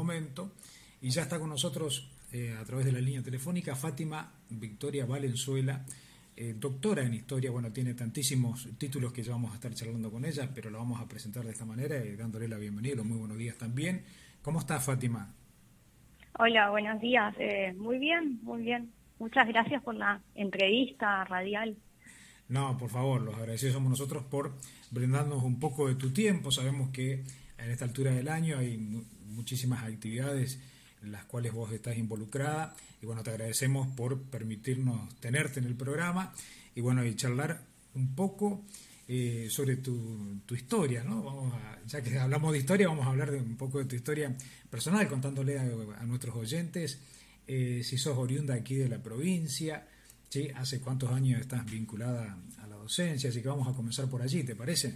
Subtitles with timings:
[0.00, 0.52] momento.
[1.02, 5.84] Y ya está con nosotros eh, a través de la línea telefónica Fátima Victoria Valenzuela,
[6.36, 7.50] eh, doctora en historia.
[7.50, 11.00] Bueno, tiene tantísimos títulos que ya vamos a estar charlando con ella, pero la vamos
[11.00, 13.02] a presentar de esta manera y dándole la bienvenida.
[13.02, 14.04] Muy buenos días también.
[14.42, 15.34] ¿Cómo está Fátima?
[16.38, 17.34] Hola, buenos días.
[17.76, 18.90] muy bien, muy bien.
[19.18, 21.76] Muchas gracias por la entrevista radial.
[22.48, 24.54] No, por favor, los agradecidos somos nosotros por
[24.90, 26.50] brindarnos un poco de tu tiempo.
[26.50, 27.22] Sabemos que
[27.58, 28.78] en esta altura del año hay
[29.30, 30.58] muchísimas actividades
[31.02, 35.74] en las cuales vos estás involucrada y bueno, te agradecemos por permitirnos tenerte en el
[35.74, 36.34] programa
[36.74, 37.62] y bueno, y charlar
[37.94, 38.64] un poco
[39.08, 41.22] eh, sobre tu, tu, historia, ¿no?
[41.22, 43.96] Vamos a, ya que hablamos de historia, vamos a hablar de un poco de tu
[43.96, 44.32] historia
[44.70, 45.64] personal, contándole a,
[46.06, 47.00] nuestros oyentes
[47.46, 49.84] eh, si sos oriunda aquí de la provincia,
[50.28, 50.48] ¿sí?
[50.54, 53.30] ¿Hace cuántos años estás vinculada a la docencia?
[53.30, 54.94] Así que vamos a comenzar por allí, ¿te parece?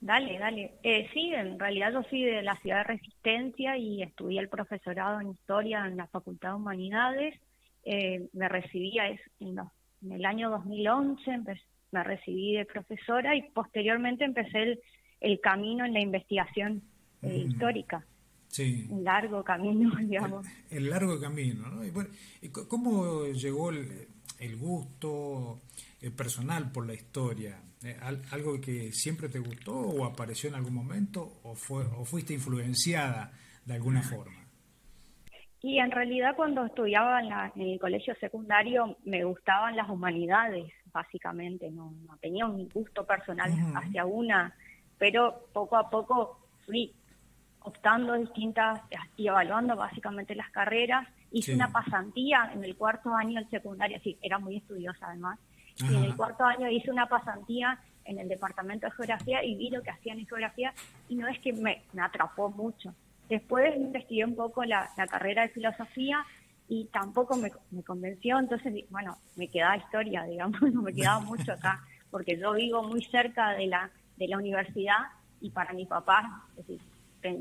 [0.00, 0.74] Dale, dale.
[0.82, 5.20] Eh, sí, en realidad yo soy de la ciudad de Resistencia y estudié el profesorado
[5.20, 7.34] en Historia en la Facultad de Humanidades.
[7.84, 8.98] Eh, me recibí
[9.40, 9.58] en,
[10.10, 11.42] el año 2011,
[11.92, 14.80] me recibí de profesora y posteriormente empecé
[15.20, 16.82] el, camino en la investigación
[17.22, 18.04] histórica.
[18.48, 18.86] Sí.
[18.90, 20.46] Un largo camino, digamos.
[20.70, 21.84] El, largo camino, ¿no?
[21.84, 22.10] Y bueno,
[22.68, 25.60] ¿cómo llegó el, gusto
[26.00, 27.60] eh, personal por la historia?
[27.84, 27.96] Eh,
[28.30, 33.32] ¿Algo que siempre te gustó o apareció en algún momento o, fue, o fuiste influenciada
[33.64, 34.46] de alguna forma?
[35.60, 41.92] Y en realidad cuando estudiaba en, el colegio secundario me gustaban las humanidades, básicamente, no,
[42.20, 44.54] tenía un gusto personal hacia una,
[44.96, 46.94] pero poco a poco fui
[47.60, 48.80] optando distintas
[49.16, 51.06] y evaluando básicamente las carreras.
[51.32, 55.38] Hice una pasantía en el cuarto año del secundario, sí, era muy estudiosa además,
[55.78, 59.70] y en el cuarto año hice una pasantía en el departamento de geografía y vi
[59.70, 60.72] lo que hacían en geografía
[61.08, 62.94] y no es que me, atrapó mucho.
[63.28, 66.24] Después investigué un poco la, carrera de filosofía
[66.68, 71.52] y tampoco me, me, convenció, entonces, bueno, me quedaba historia, digamos, no me quedaba mucho
[71.52, 74.98] acá, porque yo vivo muy cerca de la, de la universidad
[75.40, 76.80] y para mi papá, es decir,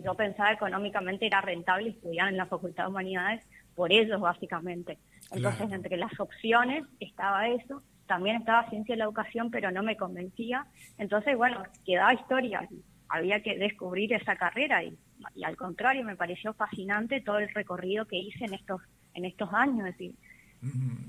[0.03, 3.44] yo pensaba económicamente era rentable estudiar en la Facultad de Humanidades
[3.75, 4.97] por ellos básicamente.
[5.31, 9.98] Entonces, entre las opciones estaba eso, también estaba ciencia de la educación, pero no me
[9.98, 10.66] convencía.
[10.98, 12.68] Entonces, bueno, quedaba historia,
[13.10, 14.98] había que descubrir esa carrera y,
[15.44, 18.82] al contrario, me pareció fascinante todo el recorrido que hice en estos,
[19.14, 19.88] en estos años.
[19.88, 20.16] Es decir,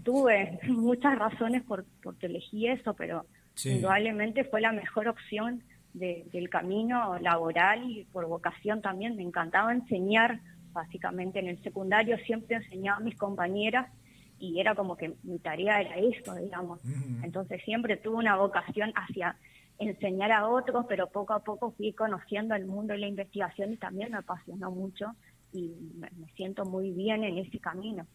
[0.02, 3.26] tuve muchas razones por, por que elegí eso, pero
[3.64, 9.16] indudablemente fue la mejor opción del camino laboral y por vocación también.
[9.16, 10.40] Me encantaba enseñar,
[10.72, 13.88] básicamente en el secundario siempre enseñaba a mis compañeras
[14.38, 16.80] y era como que mi tarea era eso, digamos.
[17.22, 19.36] Entonces siempre tuve una vocación hacia
[19.78, 23.76] enseñar a otros, pero poco a poco fui conociendo el mundo de la investigación y
[23.76, 25.14] también me apasionó mucho
[25.52, 28.06] y me, siento muy bien en ese camino.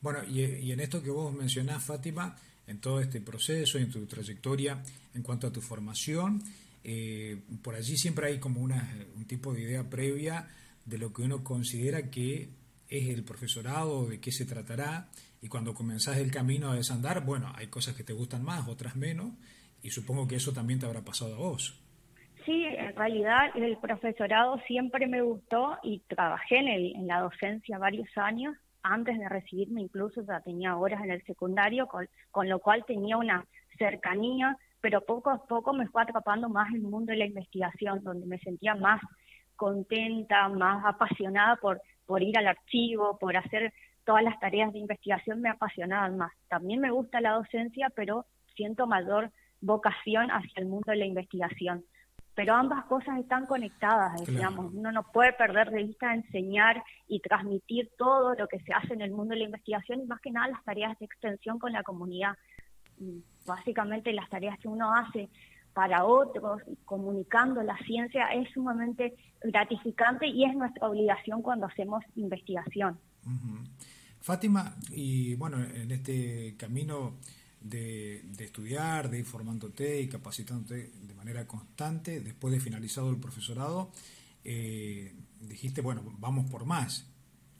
[0.00, 2.36] Bueno, y, y, en esto que vos mencionás, Fátima,
[2.66, 4.82] en todo este proceso, en tu trayectoria,
[5.14, 6.42] en cuanto a tu formación,
[6.88, 10.48] eh, por allí siempre hay como una, un tipo de idea previa
[10.84, 12.48] de lo que uno considera que
[12.88, 15.08] es el profesorado, de qué se tratará,
[15.40, 18.96] y cuando comenzás el camino a desandar, bueno, hay cosas que te gustan más, otras
[18.96, 19.32] menos,
[19.82, 21.82] y supongo que eso también te habrá pasado a vos.
[22.44, 28.08] Sí, en realidad el profesorado siempre me gustó y trabajé en, en la docencia varios
[28.16, 28.54] años.
[28.82, 33.16] Antes de recibirme incluso ya tenía horas en el secundario, con, con lo cual tenía
[33.16, 33.44] una
[33.78, 38.24] cercanía pero poco a poco me fue atrapando más el mundo de la investigación, donde
[38.24, 39.00] me sentía más
[39.56, 43.72] contenta, más apasionada por, por ir al archivo, por hacer
[44.06, 46.32] todas las tareas de investigación, me apasionaban más.
[46.48, 48.24] También me gusta la docencia, pero
[48.54, 49.30] siento mayor
[49.60, 51.84] vocación hacia el mundo de la investigación.
[52.34, 54.72] Pero ambas cosas están conectadas, digamos.
[54.72, 59.02] Uno no puede perder de vista enseñar y transmitir todo lo que se hace en
[59.02, 61.82] el mundo de la investigación y más que nada las tareas de extensión con la
[61.82, 62.34] comunidad
[63.46, 65.28] básicamente las tareas que uno hace
[65.72, 72.98] para otros, comunicando la ciencia, es sumamente gratificante y es nuestra obligación cuando hacemos investigación.
[74.26, 77.14] Fátima, y bueno, en este camino
[77.60, 83.92] de, estudiar, de ir formándote y capacitándote de manera constante, después de finalizado el profesorado,
[84.42, 85.12] eh,
[85.42, 87.08] dijiste, bueno, vamos por más.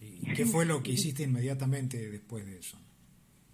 [0.01, 2.77] ¿Y qué fue lo que hiciste inmediatamente después de eso?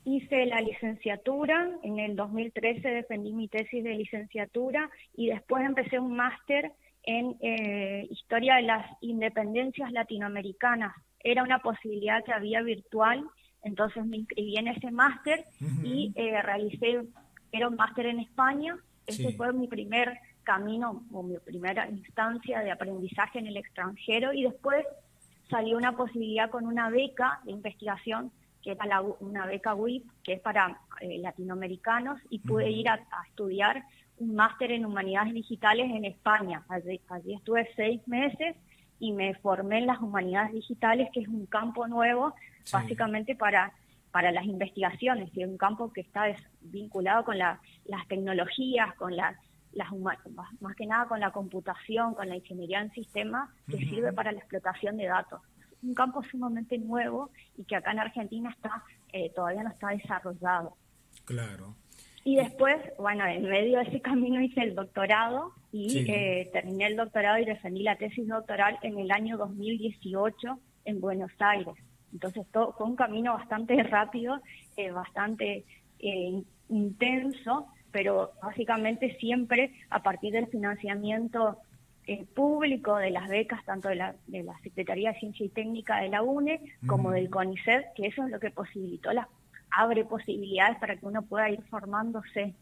[0.06, 6.16] Hice la licenciatura, en el 2013 defendí mi tesis de licenciatura y después empecé un
[6.16, 6.72] máster
[7.02, 10.94] en eh, Historia de las Independencias Latinoamericanas.
[11.24, 13.24] Era una posibilidad que había virtual,
[13.62, 15.44] entonces me inscribí en ese máster
[15.82, 17.02] y eh, realicé,
[17.52, 18.76] era un máster en España,
[19.06, 24.44] ese fue mi primer camino o mi primera instancia de aprendizaje en el extranjero y
[24.44, 24.84] después
[25.48, 28.32] salió una posibilidad con una beca de investigación,
[28.62, 33.84] que era una beca WIP, que es para eh, latinoamericanos, y pude ir a, estudiar
[34.18, 36.64] un máster en humanidades digitales en España.
[36.68, 37.00] Allí,
[37.34, 38.56] estuve seis meses
[39.02, 42.34] y me formé en las humanidades digitales, que es un campo nuevo,
[42.72, 43.72] básicamente para
[44.12, 46.26] para las investigaciones, y es un campo que está
[46.60, 49.34] vinculado con las tecnologías, con las,
[49.72, 49.88] las
[50.60, 54.38] más que nada con la computación, con la ingeniería en sistemas, que sirve para la
[54.38, 55.40] explotación de datos.
[55.82, 58.84] Un campo sumamente nuevo y que acá en Argentina está
[59.14, 60.76] eh, todavía no está desarrollado.
[61.24, 61.74] Claro.
[62.24, 66.96] Y después, bueno, en medio de ese camino hice el doctorado y eh, terminé el
[66.96, 71.74] doctorado y defendí la tesis doctoral en el año 2018 en Buenos Aires.
[72.12, 74.40] Entonces todo, fue un camino bastante rápido,
[74.76, 75.64] eh, bastante
[75.98, 81.58] eh, intenso, pero básicamente siempre a partir del financiamiento
[82.06, 86.00] eh, público de las becas, tanto de la, de la Secretaría de Ciencia y Técnica
[86.00, 89.28] de la UNE como del CONICET, que eso es lo que posibilitó, la,
[89.76, 92.54] abre posibilidades para que uno pueda ir formándose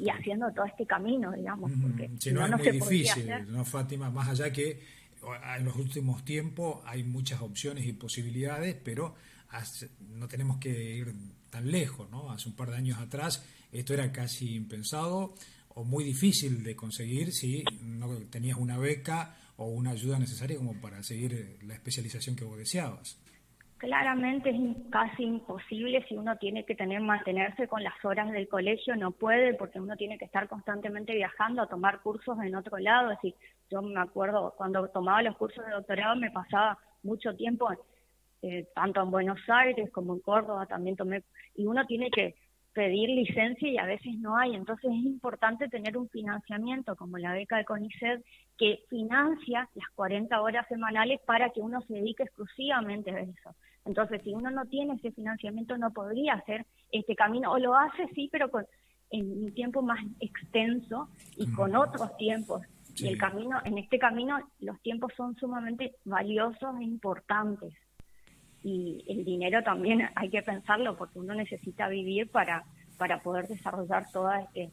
[0.00, 1.70] y haciendo todo este camino, digamos.
[1.80, 4.10] Porque si no, es muy difícil, ¿no, Fátima?
[4.10, 4.80] Más allá que
[5.56, 9.14] en los últimos tiempos hay muchas opciones y posibilidades, pero
[10.00, 11.14] no tenemos que ir
[11.50, 12.32] tan lejos, ¿no?
[12.32, 15.34] Hace un par de años atrás esto era casi impensado
[15.74, 20.80] o muy difícil de conseguir si no tenías una beca o una ayuda necesaria como
[20.80, 23.18] para seguir la especialización que vos deseabas.
[23.82, 28.94] Claramente es casi imposible si uno tiene que tener mantenerse con las horas del colegio,
[28.94, 33.10] no puede porque uno tiene que estar constantemente viajando a tomar cursos en otro lado.
[33.10, 33.34] Es decir,
[33.72, 37.70] yo me acuerdo cuando tomaba los cursos de doctorado me pasaba mucho tiempo
[38.42, 41.24] eh, tanto en Buenos Aires como en Córdoba también tomé
[41.56, 42.36] y uno tiene que
[42.72, 44.54] pedir licencia y a veces no hay.
[44.54, 48.24] Entonces es importante tener un financiamiento como la beca de CONICET
[48.56, 53.56] que financia las 40 horas semanales para que uno se dedique exclusivamente a eso.
[53.84, 58.06] Entonces, si uno no tiene ese financiamiento, no podría hacer este camino, o lo hace
[58.14, 58.64] sí, pero con,
[59.10, 62.62] en un tiempo más extenso y con otros tiempos.
[62.96, 67.74] Y el camino, en este camino, los tiempos son sumamente valiosos e importantes.
[68.62, 72.64] Y el dinero también hay que pensarlo porque uno necesita vivir para,
[72.98, 74.70] para poder desarrollar todo este,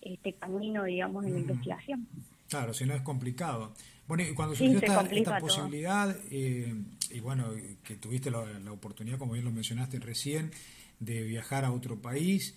[0.00, 2.08] este camino, digamos, en la investigación.
[2.48, 3.74] Claro, si no es complicado.
[4.08, 6.74] Bueno, y cuando surgió esta, posibilidad, eh,
[7.10, 7.52] y bueno,
[7.84, 10.50] que tuviste la, oportunidad, como bien lo mencionaste recién,
[10.98, 12.54] de viajar a otro país,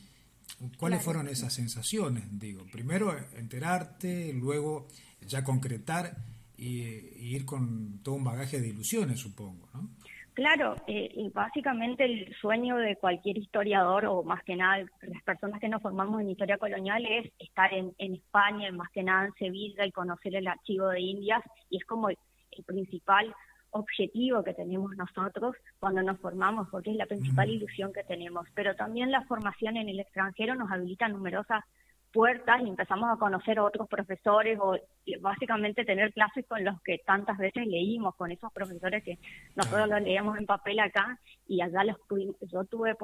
[0.78, 2.24] ¿cuáles fueron esas sensaciones?
[2.32, 4.88] Digo, primero enterarte, luego
[5.28, 6.18] ya concretar
[6.58, 9.90] y, y, ir con todo un bagaje de ilusiones, supongo, ¿no?
[10.34, 15.60] Claro, eh, y básicamente el sueño de cualquier historiador, o más que nada las personas
[15.60, 19.34] que nos formamos en historia colonial, es estar en, en España, más que nada en
[19.34, 22.18] Sevilla y conocer el archivo de Indias, y es como el,
[22.66, 23.34] principal
[23.72, 28.46] objetivo que tenemos nosotros cuando nos formamos, porque es la principal ilusión que tenemos.
[28.54, 31.64] Pero también la formación en el extranjero nos habilita numerosas
[32.12, 34.78] puertas y empezamos a conocer a otros profesores o
[35.20, 39.18] básicamente tener clases con los que tantas veces leímos, con esos profesores que
[39.56, 41.98] nosotros los leíamos en papel acá y allá los
[42.42, 42.96] yo tuve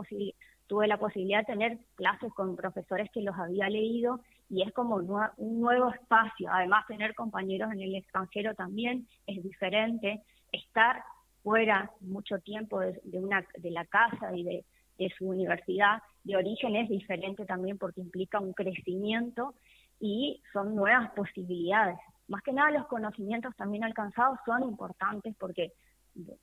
[0.68, 4.19] tuve la posibilidad de tener clases con profesores que los había leído
[4.50, 6.50] y es como un nuevo espacio.
[6.51, 10.24] Además, tener compañeros en el extranjero también es diferente.
[10.51, 11.03] Estar
[11.42, 14.65] fuera mucho tiempo de, de una de la casa y de
[14.98, 19.54] de su universidad de origen es diferente también porque implica un crecimiento
[20.00, 21.98] y son nuevas posibilidades.
[22.27, 25.74] Más que nada los conocimientos también alcanzados son importantes porque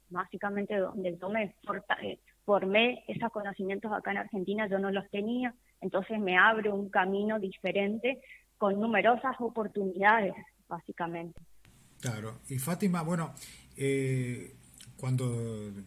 [0.09, 1.55] básicamente donde yo me
[2.03, 6.89] eh, formé esos conocimientos acá en Argentina yo no los tenía, entonces me abre un
[6.91, 8.21] camino diferente
[8.57, 10.33] con numerosas oportunidades,
[10.69, 11.39] básicamente.
[12.01, 13.35] Claro, y Fátima, bueno,
[13.77, 14.55] eh,
[14.97, 15.27] cuando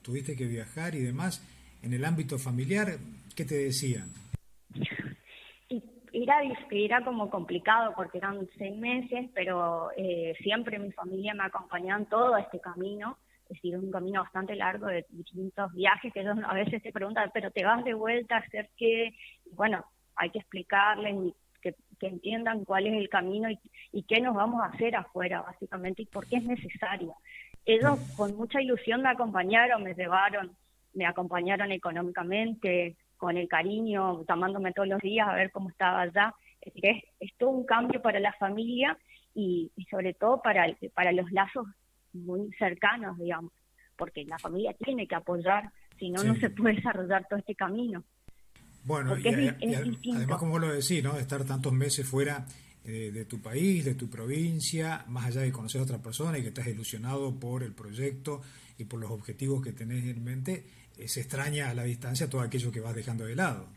[0.01, 1.41] tuviste que viajar y demás,
[1.83, 2.87] en el ámbito familiar,
[3.35, 4.09] ¿qué te decían?
[6.13, 6.41] Era,
[6.71, 12.07] era como complicado porque eran seis meses, pero eh, siempre mi familia me acompañaba en
[12.07, 13.17] todo este camino.
[13.43, 17.29] Es decir, un camino bastante largo de distintos viajes que ellos a veces te preguntan,
[17.33, 19.13] pero te vas de vuelta a hacer qué.
[19.51, 23.59] bueno, hay que explicarles que, que, entiendan cuál es el camino y,
[23.91, 27.13] y, qué nos vamos a hacer afuera, básicamente, y por qué es necesario.
[27.65, 30.51] Ellos con mucha ilusión me acompañaron, me llevaron
[30.97, 36.33] me acompañaron económicamente, con el cariño, tomándome todos los días a ver cómo estaba allá.
[36.61, 38.97] Es, es, todo un cambio para la familia
[39.33, 41.67] y, sobre todo para, para los lazos
[42.13, 43.51] muy cercanos, digamos,
[43.95, 48.03] porque la familia tiene que apoyar, si no, no se puede desarrollar todo este camino.
[48.83, 51.17] Bueno, y, además, como vos lo decís, ¿no?
[51.17, 52.45] estar tantos meses fuera
[52.85, 56.41] eh, de tu país, de tu provincia, más allá de conocer a otra persona y
[56.41, 58.41] que estás ilusionado por el proyecto
[58.77, 60.65] y por los objetivos que tenés en mente,
[61.05, 63.67] se extraña a la distancia todo aquello que vas dejando de lado.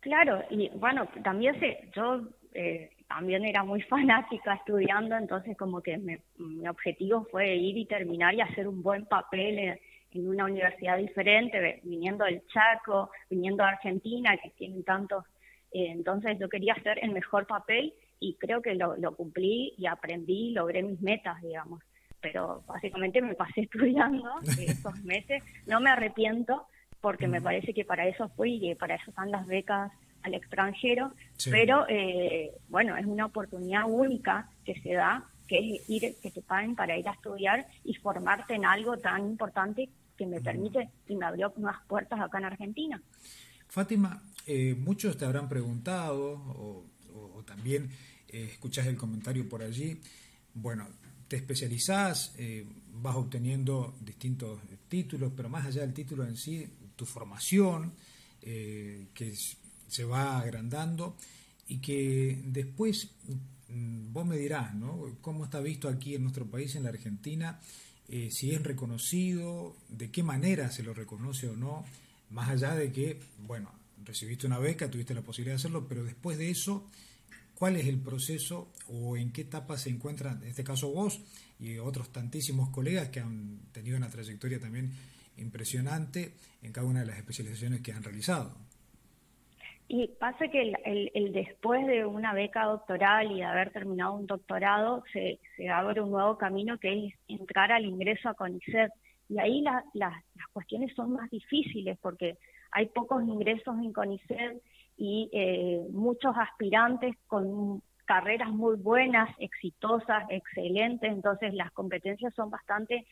[0.00, 2.22] Claro, y bueno, también sé, yo
[2.54, 8.34] eh, también era muy fanática estudiando, entonces como que mi objetivo fue ir y terminar
[8.34, 9.78] y hacer un buen papel en,
[10.12, 15.24] una universidad diferente, viniendo del Chaco, viniendo de Argentina, que tienen tantos,
[15.70, 19.86] eh, entonces yo quería hacer el mejor papel y creo que lo, lo cumplí y
[19.86, 21.80] aprendí, logré mis metas, digamos.
[22.20, 26.66] Pero básicamente me pasé estudiando esos meses, no me arrepiento
[27.00, 29.90] porque me parece que para eso fui y para eso están las becas
[30.22, 31.14] al extranjero,
[31.50, 36.42] pero eh, bueno, es una oportunidad única que se da, que es ir, que te
[36.42, 41.16] paguen para ir a estudiar y formarte en algo tan importante que me permite y
[41.16, 43.02] me abrió unas puertas acá en Argentina.
[43.68, 46.84] Fátima, eh, muchos te habrán preguntado o,
[47.46, 47.90] también
[48.28, 49.98] eh, escuchas el comentario por allí.
[50.54, 50.86] Bueno,
[51.30, 52.34] te especializás,
[52.94, 54.58] vas obteniendo distintos
[54.88, 57.92] títulos, pero más allá del título en sí, tu formación,
[58.40, 59.56] que es
[59.90, 61.16] se va agrandando
[61.66, 63.10] y que después
[63.68, 65.18] mm, vos me dirás, ¿no?
[65.20, 67.60] ¿Cómo está visto aquí en nuestro país, en la Argentina?
[68.08, 71.84] Eh, si es reconocido, de qué manera se lo reconoce o no,
[72.30, 73.70] más allá de que, bueno,
[74.04, 76.86] recibiste una beca, tuviste la posibilidad de hacerlo, pero después de eso,
[77.60, 81.20] ¿cuál es el proceso o en qué etapa se encuentran, en este caso vos
[81.60, 84.90] y otros tantísimos colegas que han tenido una trayectoria también
[85.36, 88.56] impresionante en cada una de las especializaciones que han realizado?
[89.88, 95.04] Y pasa que el, después de una beca doctoral y de haber terminado un doctorado,
[95.12, 95.38] se,
[95.68, 98.90] abre un nuevo camino que es entrar al ingreso a CONICET.
[99.28, 99.62] Y ahí
[99.92, 100.14] las
[100.54, 102.38] cuestiones son más difíciles porque
[102.72, 104.62] hay pocos ingresos en CONICET
[105.00, 113.06] y eh, muchos aspirantes con carreras muy buenas, exitosas, excelentes, entonces las competencias son bastante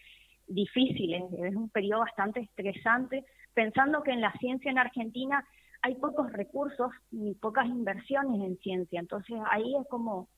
[0.46, 5.42] difíciles, es un periodo bastante estresante, pensando que en la ciencia en Argentina
[5.80, 9.00] hay pocos recursos y pocas inversiones en ciencia.
[9.00, 10.28] Entonces ahí es como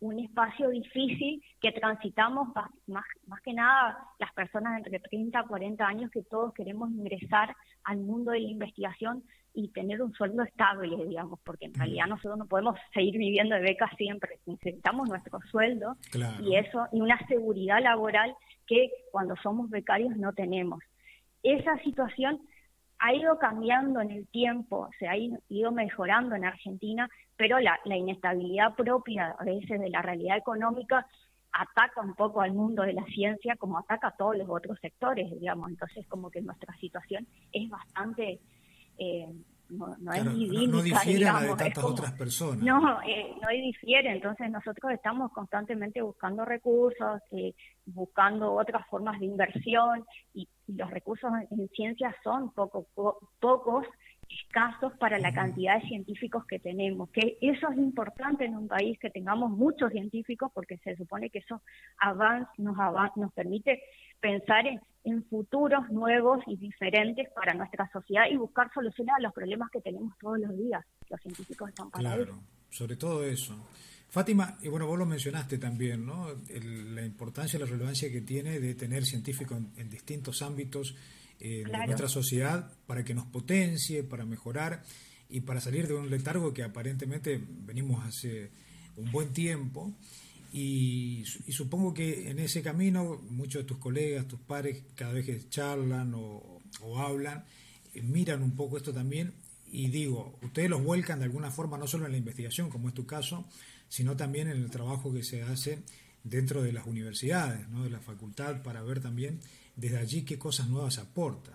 [0.00, 2.48] un espacio difícil que transitamos
[2.86, 7.54] más, más que nada las personas entre 30 a 40 años que todos queremos ingresar
[7.84, 12.38] al mundo de la investigación y tener un sueldo estable, digamos, porque en realidad nosotros
[12.38, 15.96] no podemos seguir viviendo de becas siempre, necesitamos nuestro sueldo
[16.40, 18.34] y eso y una seguridad laboral
[18.66, 20.80] que cuando somos becarios no tenemos.
[21.42, 22.40] Esa situación
[23.00, 28.74] ha ido cambiando en el tiempo, se ha ido mejorando en Argentina, pero la, inestabilidad
[28.74, 31.06] propia a veces de la realidad económica
[31.52, 35.30] ataca un poco al mundo de la ciencia como ataca a todos los otros sectores,
[35.40, 35.70] digamos.
[35.70, 38.38] Entonces, como que nuestra situación es bastante
[38.98, 39.26] eh,
[39.70, 42.62] no, no es no, difiere a de tantas otras personas.
[42.62, 44.12] No, eh, no difiere.
[44.12, 47.54] Entonces nosotros estamos constantemente buscando recursos, eh,
[47.86, 50.04] buscando otras formas de inversión
[50.34, 52.86] y, los recursos en, ciencia son poco,
[53.40, 53.86] pocos
[54.30, 58.98] escasos para la cantidad de científicos que tenemos, que eso es importante en un país
[58.98, 61.60] que tengamos muchos científicos porque se supone que eso
[62.58, 62.76] nos,
[63.16, 63.82] nos permite
[64.20, 64.80] pensar en,
[65.30, 70.12] futuros nuevos y diferentes para nuestra sociedad y buscar soluciones a los problemas que tenemos
[70.18, 70.84] todos los días.
[71.08, 73.54] Los científicos están para Claro, sobre todo eso.
[74.10, 76.26] Fátima, y bueno, vos lo mencionaste también, ¿no?
[76.48, 80.96] la importancia y la relevancia que tiene de tener científicos en distintos ámbitos
[81.38, 84.82] eh, de nuestra sociedad para que nos potencie, para mejorar
[85.28, 88.50] y para salir de un letargo que aparentemente venimos hace
[88.96, 89.94] un buen tiempo.
[90.52, 95.48] Y, supongo que en ese camino muchos de tus colegas, tus pares, cada vez que
[95.48, 96.60] charlan o,
[96.98, 97.44] hablan,
[97.94, 99.32] eh, miran un poco esto también
[99.72, 102.94] y digo, ustedes los vuelcan de alguna forma, no solo en la investigación, como es
[102.94, 103.46] tu caso,
[103.90, 105.82] sino también en el trabajo que se hace
[106.22, 107.82] dentro de las universidades, ¿no?
[107.82, 109.40] de la facultad, para ver también
[109.74, 111.52] desde allí qué cosas nuevas aporta.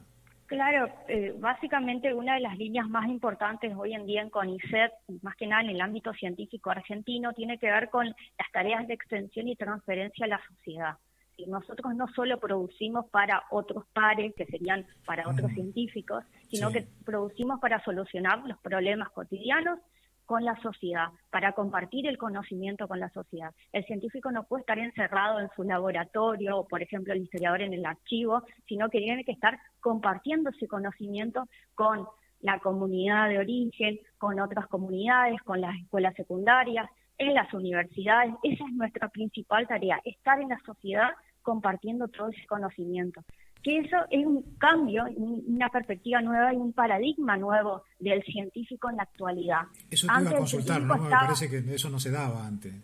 [0.47, 4.91] Claro, eh, básicamente una de las líneas más importantes hoy en día en CONICET,
[5.23, 8.93] más que nada en el ámbito científico argentino, tiene que ver con las tareas de
[8.93, 10.97] extensión y transferencia a la sociedad.
[11.37, 16.85] Y nosotros no solo producimos para otros pares, que serían para otros científicos, sino que
[17.03, 19.79] producimos para solucionar los problemas cotidianos
[20.25, 23.51] con la sociedad, para compartir el conocimiento con la sociedad.
[23.71, 27.73] El científico no puede estar encerrado en su laboratorio o, por ejemplo, el historiador en
[27.73, 32.07] el archivo, sino que tiene que estar compartiendo ese conocimiento con
[32.41, 38.33] la comunidad de origen, con otras comunidades, con las escuelas secundarias, en las universidades.
[38.43, 41.09] Esa es nuestra principal tarea, estar en la sociedad
[41.41, 43.21] compartiendo todo ese conocimiento.
[43.65, 48.97] Que eso es un cambio, una perspectiva nueva y un paradigma nuevo del científico en
[48.97, 49.61] la actualidad.
[49.89, 50.95] Eso te iba a consultar, ¿no?
[50.99, 52.75] Me parece que eso no se daba antes.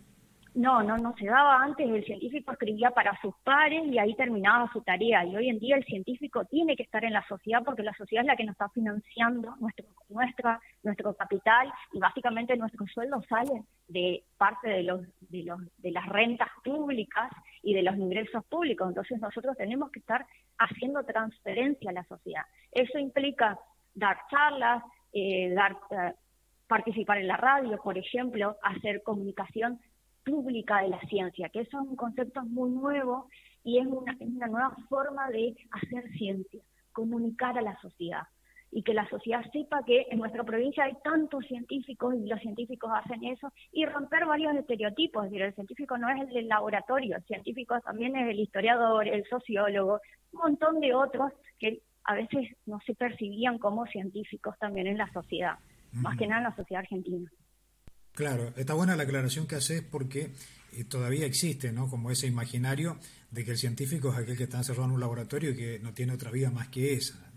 [0.54, 4.70] No, no, no se daba antes, el científico escribía para sus pares y ahí terminaba
[4.70, 5.24] su tarea.
[5.24, 8.22] Y hoy en día el científico tiene que estar en la sociedad porque la sociedad
[8.22, 13.64] es la que nos está financiando nuestro, nuestra, nuestro capital y básicamente nuestros sueldos salen
[13.88, 17.30] de parte de, los, de, los, de las rentas públicas
[17.62, 18.86] y de los ingresos públicos.
[18.86, 20.26] Entonces nosotros tenemos que estar
[20.58, 22.42] haciendo transferencia a la sociedad.
[22.72, 23.58] Eso implica
[23.94, 24.82] dar charlas,
[25.14, 26.12] eh, dar, eh,
[26.66, 29.80] participar en la radio, por ejemplo, hacer comunicación
[30.24, 33.28] pública de la ciencia, que eso es un concepto muy nuevo
[33.64, 36.60] y es una, una nueva forma de hacer ciencia,
[36.92, 38.22] comunicar a la sociedad
[38.72, 42.90] y que la sociedad sepa que en nuestra provincia hay tantos científicos y los científicos
[42.94, 45.26] hacen eso y romper varios estereotipos.
[45.26, 49.06] Es decir, el científico no es el del laboratorio, el científico también es el historiador,
[49.06, 50.00] el sociólogo,
[50.32, 55.12] un montón de otros que a veces no se percibían como científicos también en la
[55.12, 55.58] sociedad,
[55.92, 57.30] más que nada en la sociedad argentina.
[58.14, 60.30] Claro, está buena la aclaración que haces porque
[60.72, 61.88] eh, todavía existe, ¿no?
[61.88, 62.98] Como ese imaginario
[63.30, 65.94] de que el científico es aquel que está encerrado en un laboratorio y que no
[65.94, 67.32] tiene otra vida más que esa.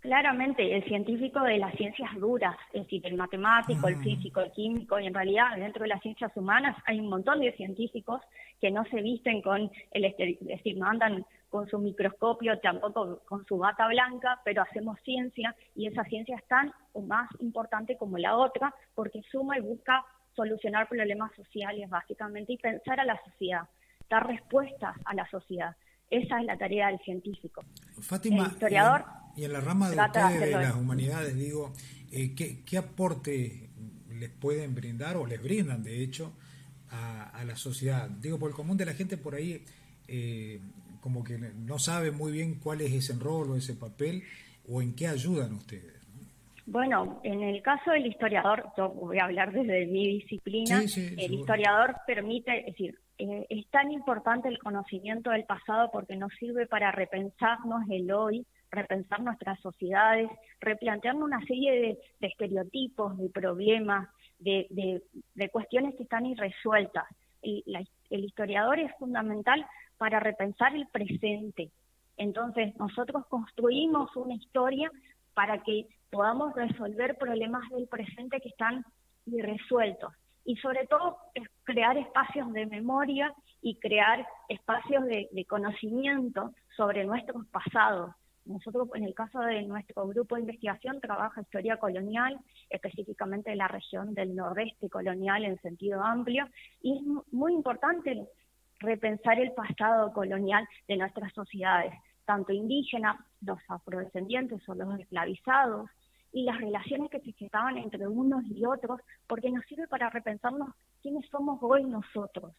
[0.00, 4.02] Claramente, el científico de las ciencias duras, es decir, el matemático, el mm.
[4.02, 7.52] físico, el químico, y en realidad dentro de las ciencias humanas hay un montón de
[7.52, 8.20] científicos
[8.60, 11.24] que no se visten con el, es decir, no andan
[11.54, 16.44] con su microscopio, tampoco con su bata blanca, pero hacemos ciencia y esa ciencia es
[16.48, 22.54] tan o más importante como la otra porque suma y busca solucionar problemas sociales básicamente
[22.54, 23.68] y pensar a la sociedad,
[24.10, 25.76] dar respuestas a la sociedad.
[26.10, 27.62] Esa es la tarea del científico.
[28.00, 29.04] Fátima, historiador
[29.36, 31.72] y en, la rama de ustedes de, las humanidades, digo,
[32.10, 33.70] eh, ¿qué, aporte
[34.10, 36.32] les pueden brindar o les brindan, de hecho,
[36.90, 38.10] a, la sociedad?
[38.10, 39.64] Digo, por el común de la gente por ahí
[40.08, 40.60] eh,
[41.04, 44.22] como que no sabe muy bien cuál es ese rol o ese papel
[44.66, 46.00] o en qué ayudan ustedes.
[46.64, 51.96] Bueno, en el caso del historiador, yo voy a hablar desde mi disciplina, el historiador
[52.06, 56.90] permite, es decir, eh, es tan importante el conocimiento del pasado porque nos sirve para
[56.90, 65.02] repensarnos el hoy, repensar nuestras sociedades, replantearnos una serie de, estereotipos, de problemas, de,
[65.52, 67.04] cuestiones que están irresueltas.
[67.42, 69.66] el historiador es fundamental
[70.04, 71.70] para repensar el presente.
[72.18, 74.90] Entonces, nosotros construimos una historia
[75.32, 78.84] para que podamos resolver problemas del presente que están
[79.24, 80.12] irresueltos.
[80.44, 81.16] Y sobre todo,
[81.62, 88.10] crear espacios de memoria y crear espacios de, conocimiento sobre nuestros pasados.
[88.44, 92.38] Nosotros, en el caso de nuestro grupo de investigación, trabaja historia colonial,
[92.68, 96.46] específicamente de la región del nordeste colonial en sentido amplio,
[96.82, 98.28] y es muy importante
[98.84, 101.92] repensar el pasado colonial de nuestras sociedades,
[102.24, 105.90] tanto indígenas, los afrodescendientes o los esclavizados,
[106.34, 110.68] y las relaciones que se gestaban entre unos y otros, porque nos sirve para repensarnos
[111.00, 112.52] quiénes somos hoy nosotros,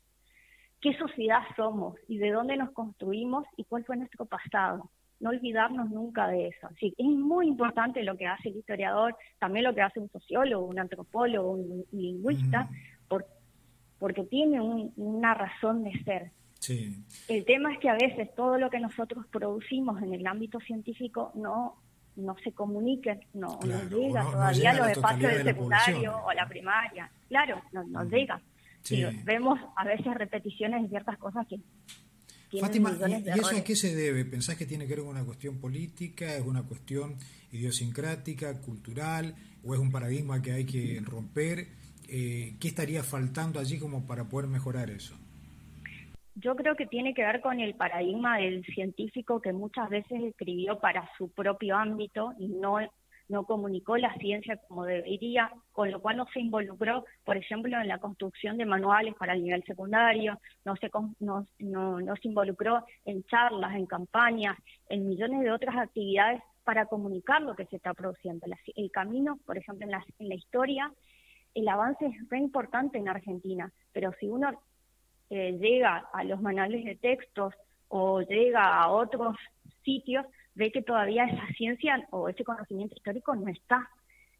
[0.79, 4.89] qué sociedad somos y de dónde nos construimos y cuál fue nuestro pasado.
[5.19, 6.67] No olvidarnos nunca de eso.
[6.67, 10.65] Así, es muy importante lo que hace el historiador, también lo que hace un sociólogo,
[10.65, 12.69] un antropólogo, un lingüista,
[13.09, 13.27] porque
[14.05, 16.31] porque tiene una razón de ser.
[17.27, 21.31] El tema es que a veces todo lo que nosotros producimos en el ámbito científico
[21.33, 21.81] no
[22.15, 27.09] no se comunica, no nos llega todavía a los espacios del secundario o la primaria.
[27.29, 28.39] Claro, no nos llega.
[29.23, 31.59] vemos a veces repeticiones de ciertas cosas que
[32.59, 34.23] Fátima, ¿y, eso a qué se debe?
[34.23, 37.15] ¿Pensás que tiene que ver con una cuestión política, es una cuestión
[37.51, 41.84] idiosincrática, cultural, o es un paradigma que hay que romper?
[42.09, 45.15] Eh, ¿qué estaría faltando allí como para poder mejorar eso?
[46.35, 50.79] Yo creo que tiene que ver con el paradigma del científico que muchas veces escribió
[50.79, 52.77] para su propio ámbito y no,
[53.29, 57.87] no comunicó la ciencia como debería, con lo cual no se involucró, por ejemplo, en
[57.87, 63.23] la construcción de manuales para el nivel secundario, no se, no, no, se involucró en
[63.23, 64.57] charlas, en campañas,
[64.89, 68.45] en millones de otras actividades para comunicar lo que se está produciendo.
[68.75, 70.91] El camino, por ejemplo, en la, en la historia
[71.55, 74.61] el avance es re importante en Argentina, pero si uno
[75.29, 77.53] eh, llega a los manuales de textos
[77.87, 79.37] o llega a otros
[79.83, 83.89] sitios, ve que todavía esa ciencia o ese conocimiento histórico no está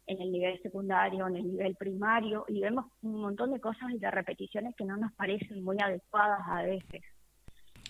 [0.06, 3.98] en el nivel secundario, en el nivel primario, y vemos un montón de cosas y
[3.98, 7.02] de repeticiones que no nos parecen muy adecuadas a veces.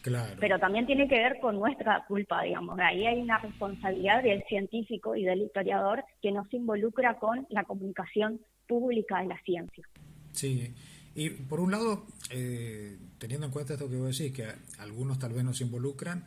[0.03, 0.37] Claro.
[0.39, 2.79] Pero también tiene que ver con nuestra culpa, digamos.
[2.79, 7.65] Ahí hay una responsabilidad del científico y del historiador que no se involucra con la
[7.65, 9.87] comunicación pública de la ciencia.
[10.33, 10.73] Sí,
[11.15, 14.47] Y por un lado, eh, teniendo en cuenta esto que vos decís, que
[14.79, 16.27] algunos tal vez no se involucran,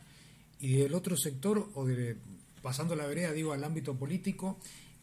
[0.58, 2.16] y del otro sector, o de
[2.62, 4.58] pasando la vereda, digo, al ámbito político,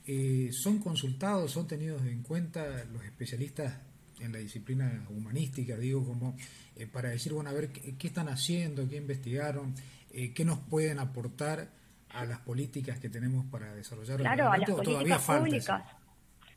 [0.05, 3.73] eh, son consultados, son tenidos en cuenta los especialistas
[4.19, 6.35] en la disciplina humanística, digo, como
[6.75, 9.75] eh, para decir, bueno, a ver qué, están haciendo, qué investigaron,
[10.11, 11.69] eh, qué nos pueden aportar
[12.09, 15.83] a las políticas que tenemos para desarrollar claro, a las políticas públicas.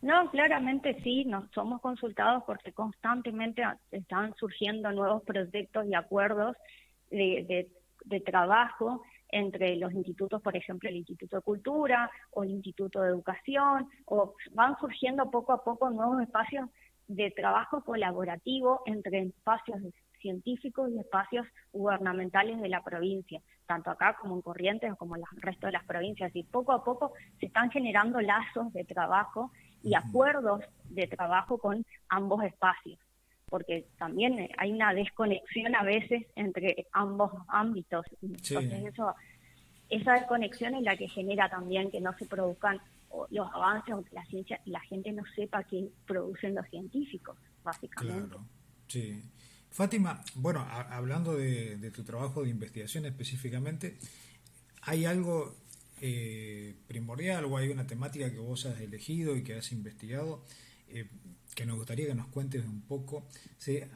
[0.02, 6.56] No, claramente sí, nos somos consultados porque constantemente están surgiendo nuevos proyectos y acuerdos
[7.10, 7.68] de,
[8.04, 13.10] de trabajo entre los institutos, por ejemplo, el Instituto de Cultura o el Instituto de
[13.10, 16.68] Educación, o van surgiendo poco a poco nuevos espacios
[17.06, 19.80] de trabajo colaborativo entre espacios
[20.20, 25.22] científicos y espacios gubernamentales de la provincia, tanto acá como en Corrientes o como en
[25.32, 26.30] el resto de las provincias.
[26.34, 29.50] Y poco a poco se están generando lazos de trabajo
[29.82, 32.98] y acuerdos de trabajo con ambos espacios
[33.50, 38.06] porque también hay una desconexión a veces entre ambos ámbitos.
[38.22, 39.12] Entonces eso,
[39.90, 42.80] esa desconexión es la que genera también que no se produzcan
[43.30, 48.28] los avances o que la ciencia la gente no sepa qué producen los científicos, básicamente.
[48.28, 48.44] Claro,
[48.86, 49.20] sí.
[49.68, 53.98] Fátima, bueno, hablando de, tu trabajo de investigación específicamente,
[54.82, 55.56] ¿hay algo
[56.00, 60.44] eh, primordial o hay una temática que vos has elegido y que has investigado
[60.88, 61.06] eh,
[61.54, 63.26] que nos gustaría que nos cuentes un poco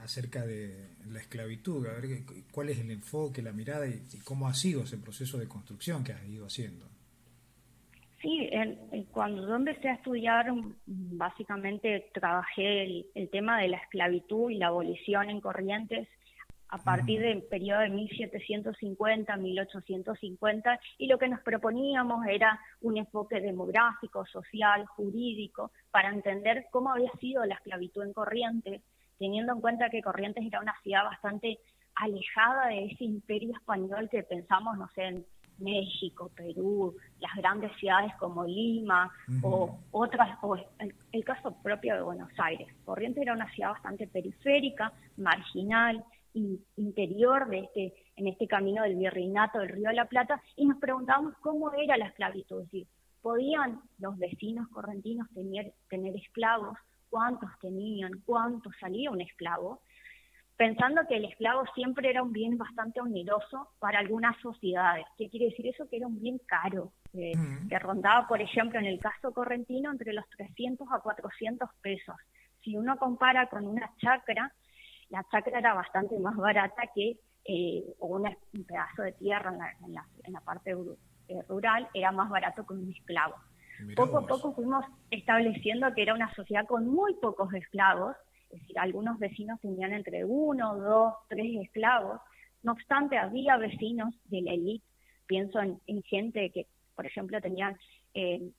[0.03, 4.55] acerca de la esclavitud, a ver cuál es el enfoque, la mirada y, cómo ha
[4.55, 6.87] sido ese proceso de construcción que has ido haciendo.
[8.21, 8.51] Sí,
[9.13, 10.47] cuando yo empecé a estudiar,
[10.87, 16.09] básicamente trabajé el, tema de la esclavitud y la abolición en Corrientes
[16.75, 23.41] a partir del periodo de 1750, 1850, y lo que nos proponíamos era un enfoque
[23.41, 28.83] demográfico, social, jurídico, para entender cómo había sido la esclavitud en Corrientes,
[29.21, 31.61] teniendo en cuenta que Corrientes era una ciudad bastante
[31.95, 35.25] alejada de ese imperio español que pensamos, no sé, en
[35.59, 39.09] México, Perú, las grandes ciudades como Lima
[39.43, 42.67] o otras, o el, caso propio de Buenos Aires.
[42.85, 46.05] Corrientes era una ciudad bastante periférica, marginal,
[46.35, 50.79] interior de este, en este camino del virreinato del Río de la Plata, y nos
[50.79, 52.87] preguntábamos cómo era la esclavitud, es decir,
[53.23, 56.77] ¿podían los vecinos correntinos tener, tener esclavos?
[57.09, 58.11] ¿Cuántos tenían?
[58.27, 59.81] ¿Cuánto salía un esclavo?
[60.57, 65.05] Pensando que el esclavo siempre era un bien bastante oneroso para algunas sociedades.
[65.17, 65.89] ¿Qué quiere decir eso?
[65.89, 70.29] Que era un bien caro, que rondaba, por ejemplo, en el caso correntino, entre los
[70.37, 72.17] 300 a 400 pesos.
[72.63, 74.53] Si uno compara con una chacra,
[75.15, 78.25] la chacra era bastante más barata que eh, un
[78.67, 79.59] pedazo de tierra en
[79.93, 80.73] la, en la, parte
[81.29, 83.37] eh, rural, era más barato que un esclavo.
[83.95, 88.17] poco a poco fuimos estableciendo que era una sociedad con muy pocos esclavos,
[88.51, 92.21] es decir, algunos vecinos tenían entre uno, dos, tres esclavos.
[92.65, 94.85] No obstante, había vecinos de la élite,
[95.27, 97.79] pienso en, gente que, por ejemplo, tenían
[98.15, 98.51] eh,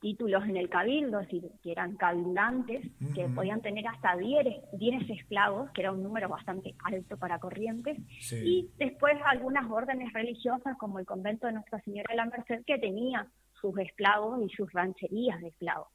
[0.00, 5.70] títulos en el cabildo, es decir, que eran cabildantes, que podían tener hasta 10, esclavos,
[5.72, 7.98] que era un número bastante alto para Corrientes,
[8.30, 12.78] y después algunas órdenes religiosas, como el convento de Nuestra Señora de la Merced, que
[12.78, 13.26] tenía
[13.60, 15.88] sus esclavos y sus rancherías de esclavos.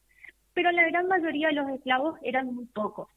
[0.54, 3.10] Pero la gran mayoría de los esclavos eran muy pocos.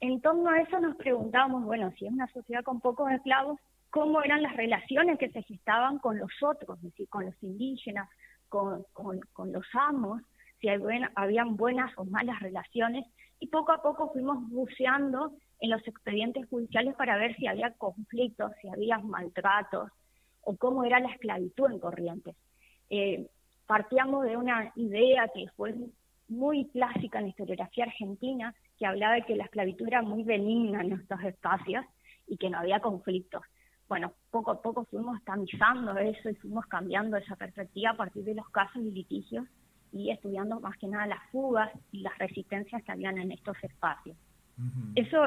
[0.00, 4.22] En torno a eso nos preguntábamos, bueno, si es una sociedad con pocos esclavos, ¿cómo
[4.22, 8.08] eran las relaciones que se gestaban con los otros, es decir, con los indígenas,
[8.54, 10.22] con, los amos,
[10.60, 13.04] si habían buenas o malas relaciones,
[13.40, 18.52] y poco a poco fuimos buceando en los expedientes judiciales para ver si había conflictos,
[18.60, 19.90] si había maltratos,
[20.42, 22.36] o cómo era la esclavitud en Corrientes.
[22.90, 23.26] Eh,
[23.66, 25.74] partíamos de una idea que fue
[26.28, 30.82] muy clásica en la historiografía argentina, que hablaba de que la esclavitud era muy benigna
[30.82, 31.84] en estos espacios
[32.26, 33.42] y que no había conflictos
[33.88, 38.34] bueno, poco a poco fuimos tamizando eso y fuimos cambiando esa perspectiva a partir de
[38.34, 39.46] los casos y litigios
[39.92, 44.16] y estudiando más que nada las fugas y las resistencias que habían en estos espacios.
[44.94, 45.18] Eso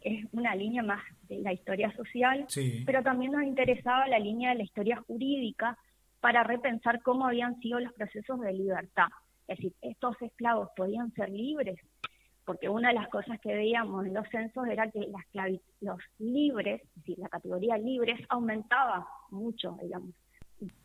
[0.00, 2.46] es una línea más de la historia social,
[2.84, 5.76] pero también nos interesaba la línea de la historia jurídica
[6.20, 9.08] para repensar cómo habían sido los procesos de libertad.
[9.46, 11.78] Es decir, estos esclavos podían ser libres,
[12.46, 16.80] porque una de las cosas que veíamos en los censos era que las los libres,
[16.80, 20.14] es decir, la categoría libres aumentaba mucho, digamos.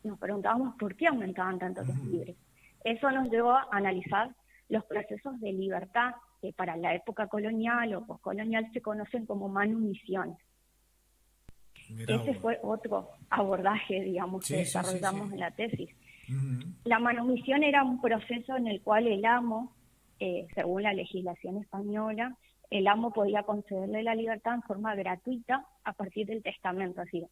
[0.02, 2.36] Nos preguntábamos por qué aumentaban tanto los libres.
[2.84, 4.34] Eso nos llevó a analizar
[4.68, 10.38] los procesos de libertad que para la época colonial o postcolonial se conocen como manumisiones.
[12.08, 15.90] Ese fue otro abordaje, digamos, que desarrollamos en la tesis.
[16.84, 19.72] La manumisión era un proceso en el cual el amo
[20.24, 22.38] eh, según la legislación española,
[22.70, 27.00] el amo podía concederle la libertad en forma gratuita a partir del testamento.
[27.00, 27.26] Así,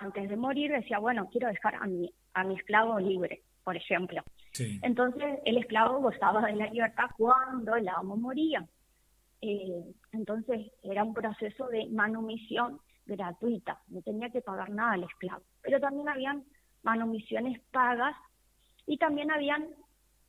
[0.00, 4.22] antes de morir decía, bueno, quiero dejar a mi, a mi esclavo libre, por ejemplo.
[4.80, 8.66] Entonces el esclavo gozaba de la libertad cuando el amo moría.
[9.42, 15.42] Eh, entonces era un proceso de manumisión gratuita, no tenía que pagar nada al esclavo.
[15.60, 16.44] Pero también habían
[16.82, 18.16] manumisiones pagas
[18.86, 19.68] y también habían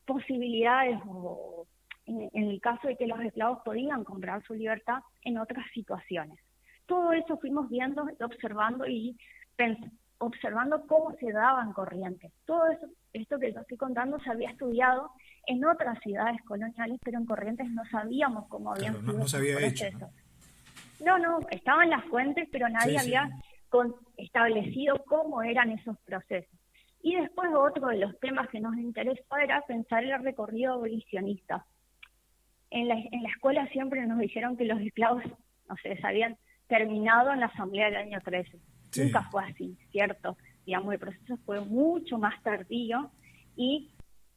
[0.06, 1.68] posibilidades o
[2.06, 6.40] en, el caso de que los esclavos podían comprar su libertad en otras situaciones.
[6.86, 9.16] Todo eso fuimos viendo, observando y
[10.18, 12.32] observando cómo se daban corrientes.
[12.46, 15.12] Todo eso, esto que yo estoy contando se había estudiado
[15.48, 20.10] en otras ciudades coloniales, pero en Corrientes no sabíamos cómo habían sido no, había procesos.
[21.04, 21.18] ¿no?
[21.18, 21.40] ¿no?
[21.50, 23.30] estaban las fuentes, pero nadie había
[24.18, 26.60] establecido cómo eran esos procesos.
[27.04, 31.66] Y después otro de los temas que nos interesó era pensar el recorrido abolicionista.
[32.72, 35.24] En la, en la escuela siempre nos dijeron que los esclavos,
[35.70, 38.58] no sé, se habían terminado en la asamblea del año 13.
[38.98, 40.38] Nunca fue así, ¿cierto?
[40.66, 43.12] Digamos, el proceso fue mucho más tardío
[43.56, 43.92] y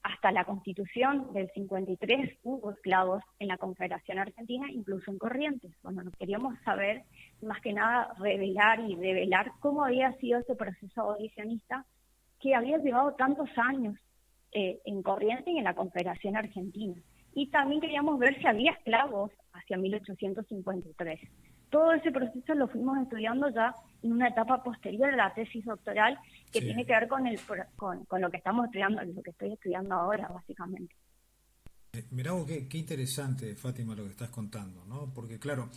[0.05, 5.73] hasta la constitución del 53 hubo esclavos en la Confederación Argentina, incluso en Corrientes.
[5.83, 7.05] Bueno, nos queríamos saber,
[7.41, 11.87] más que nada, revelar y revelar cómo había sido ese proceso abolicionista
[12.39, 13.97] que había llevado tantos años
[14.53, 16.97] eh, en Corrientes y en la Confederación Argentina.
[17.35, 21.21] Y también queríamos ver si había esclavos hacia 1853.
[21.69, 26.17] Todo ese proceso lo fuimos estudiando ya en una etapa posterior a la tesis doctoral
[26.53, 27.41] que tiene que ver con, el,
[27.77, 30.95] con, lo que estamos estudiando, lo que estoy estudiando ahora, básicamente.
[31.93, 35.13] Eh, mirá vos qué, interesante, Fátima, lo que estás contando, ¿no?
[35.13, 35.71] Porque claro,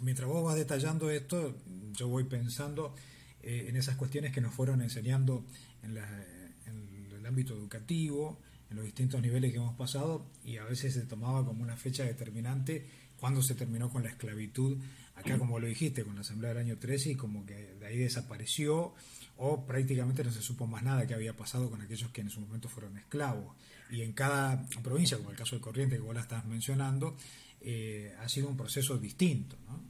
[0.00, 1.54] mientras vos vas detallando esto,
[1.92, 2.96] yo voy pensando
[3.42, 5.44] eh, en esas cuestiones que nos fueron enseñando
[5.82, 10.94] en, en el ámbito educativo, en los distintos niveles que hemos pasado, y a veces
[10.94, 12.86] se tomaba como una fecha determinante
[13.18, 14.78] cuando se terminó con la esclavitud,
[15.14, 17.96] acá como lo dijiste, con la Asamblea del año 13 y como que de ahí
[17.96, 18.94] desapareció
[19.36, 22.40] o prácticamente no se supo más nada que había pasado con aquellos que en su
[22.40, 23.56] momento fueron esclavos.
[23.90, 27.16] Y en cada provincia, como el caso de Corrientes que vos la estás mencionando,
[27.60, 29.80] eh, ha sido un proceso distinto, ¿no?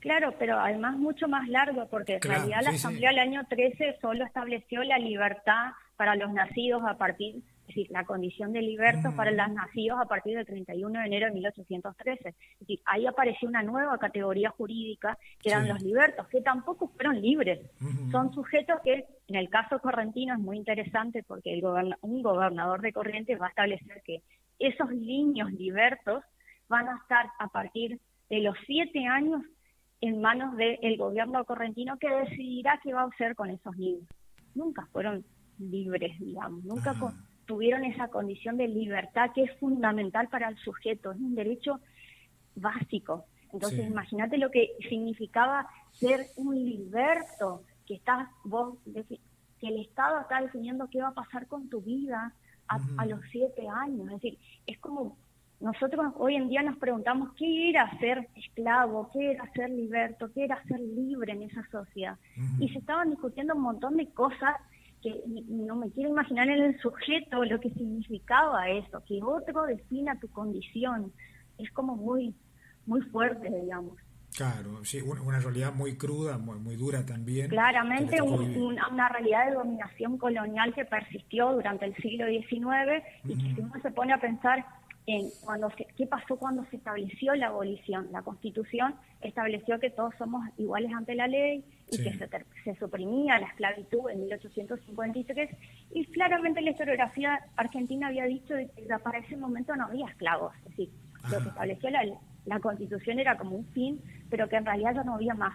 [0.00, 4.24] Claro, pero además mucho más largo, porque en realidad la Asamblea del año 13 solo
[4.24, 9.32] estableció la libertad para los nacidos a partir es decir, la condición de libertos para
[9.32, 9.36] mm.
[9.36, 12.28] los nacidos a partir del 31 de enero de 1813.
[12.28, 17.20] Es decir, ahí apareció una nueva categoría jurídica que eran los libertos, que tampoco fueron
[17.20, 17.60] libres.
[18.12, 21.64] Son sujetos que, en el caso correntino, es muy interesante porque el
[22.00, 24.22] un gobernador de Corrientes va a establecer que
[24.58, 26.22] esos niños libertos
[26.68, 28.00] van a estar a partir
[28.30, 29.42] de los siete años
[30.00, 34.06] en manos del gobierno correntino que decidirá qué va a hacer con esos niños.
[34.54, 35.24] Nunca fueron
[35.58, 36.94] libres, digamos, nunca
[37.46, 41.80] tuvieron esa condición de libertad que es fundamental para el sujeto, es un derecho
[42.54, 43.24] básico.
[43.52, 50.40] Entonces, imagínate lo que significaba ser un liberto, que estás vos, que el Estado está
[50.42, 52.34] definiendo qué va a pasar con tu vida
[52.68, 54.06] a, los siete años.
[54.08, 55.16] Es decir, es como
[55.60, 60.44] nosotros hoy en día nos preguntamos qué era ser esclavo, qué era ser liberto, qué
[60.44, 62.18] era ser libre en esa sociedad.
[62.58, 64.56] Y se estaban discutiendo un montón de cosas
[65.48, 70.28] no me quiero imaginar en el sujeto lo que significaba eso, que otro defina tu
[70.28, 71.12] condición.
[71.58, 72.34] Es como muy,
[72.86, 73.96] muy fuerte, digamos.
[74.36, 77.48] Claro, sí, una, realidad muy cruda, muy, muy dura también.
[77.48, 83.60] Claramente una, realidad de dominación colonial que persistió durante el siglo XIX y que si
[83.60, 84.66] uno se pone a pensar
[85.06, 88.08] en cuando qué pasó cuando se estableció la abolición.
[88.10, 92.12] La Constitución estableció que todos somos iguales ante la ley y que
[92.64, 95.50] se, suprimía la esclavitud en 1853
[95.94, 100.52] y claramente la historiografía argentina había dicho que para ese momento no había esclavos.
[100.58, 100.90] Es decir,
[101.30, 102.04] lo que estableció la,
[102.44, 105.54] la Constitución era como un fin, pero que en realidad ya no había más.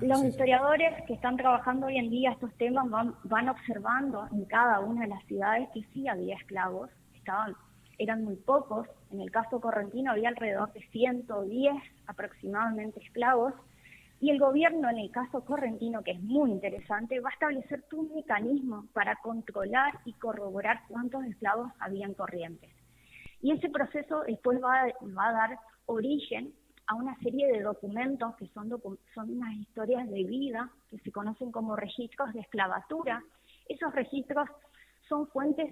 [0.00, 4.80] Los historiadores que están trabajando hoy en día estos temas van, van observando en cada
[4.80, 7.54] una de las ciudades que sí había esclavos, estaban
[7.98, 8.86] eran muy pocos.
[9.10, 11.74] En el caso correntino había alrededor de 110
[12.06, 13.54] aproximadamente esclavos.
[14.18, 18.14] Y el gobierno, en el caso correntino, que es muy interesante, va a establecer un
[18.14, 22.70] mecanismo para controlar y corroborar cuántos esclavos habían corrientes.
[23.42, 26.54] Y ese proceso después va, a dar origen
[26.86, 28.70] a una serie de documentos que son,
[29.14, 33.22] son unas historias de vida que se conocen como registros de esclavatura.
[33.68, 34.48] Esos registros
[35.08, 35.70] son fuentes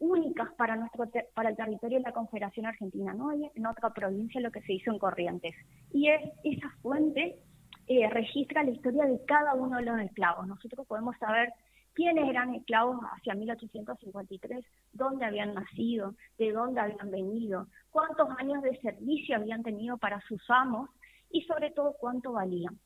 [0.00, 3.14] únicas para nuestro para el territorio de la Confederación Argentina.
[3.14, 5.54] No hay en otra provincia lo que se hizo en Corrientes.
[5.92, 7.38] Y es, esa fuente
[7.86, 10.46] eh, registra la historia de cada uno de los esclavos.
[10.46, 11.52] Nosotros podemos saber
[11.94, 18.76] quiénes eran esclavos hacia 1853, dónde habían nacido, de dónde habían venido, cuántos años de
[18.80, 20.88] servicio habían tenido para sus amos
[21.30, 22.78] y sobre todo cuánto valían.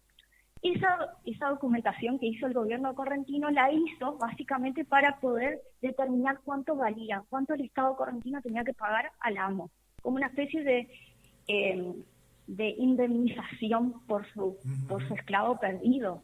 [0.64, 6.74] Esa, esa documentación que hizo el gobierno correntino la hizo básicamente para poder determinar cuánto
[6.74, 10.88] valía, cuánto el Estado correntino tenía que pagar al amo, como una especie de,
[11.48, 11.92] eh,
[12.46, 14.56] de indemnización por su,
[14.88, 16.22] por su esclavo perdido.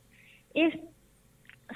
[0.55, 0.75] Es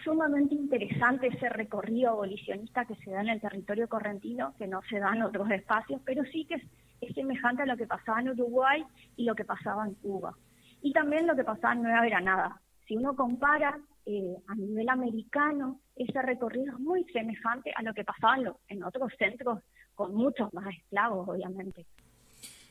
[0.03, 4.99] sumamente interesante ese recorrido abolicionista que se da en el territorio correntino, que no se
[4.99, 8.83] da en otros espacios, pero sí que es, semejante a lo que pasaba en Uruguay
[9.17, 10.35] y lo que pasaba en Cuba.
[10.85, 12.61] Y también lo que pasaba en Nueva Granada.
[12.87, 18.05] Si uno compara eh, a nivel americano, ese recorrido es muy semejante a lo que
[18.05, 18.37] pasaba
[18.69, 19.61] en, otros centros
[19.95, 21.87] con muchos más esclavos, obviamente.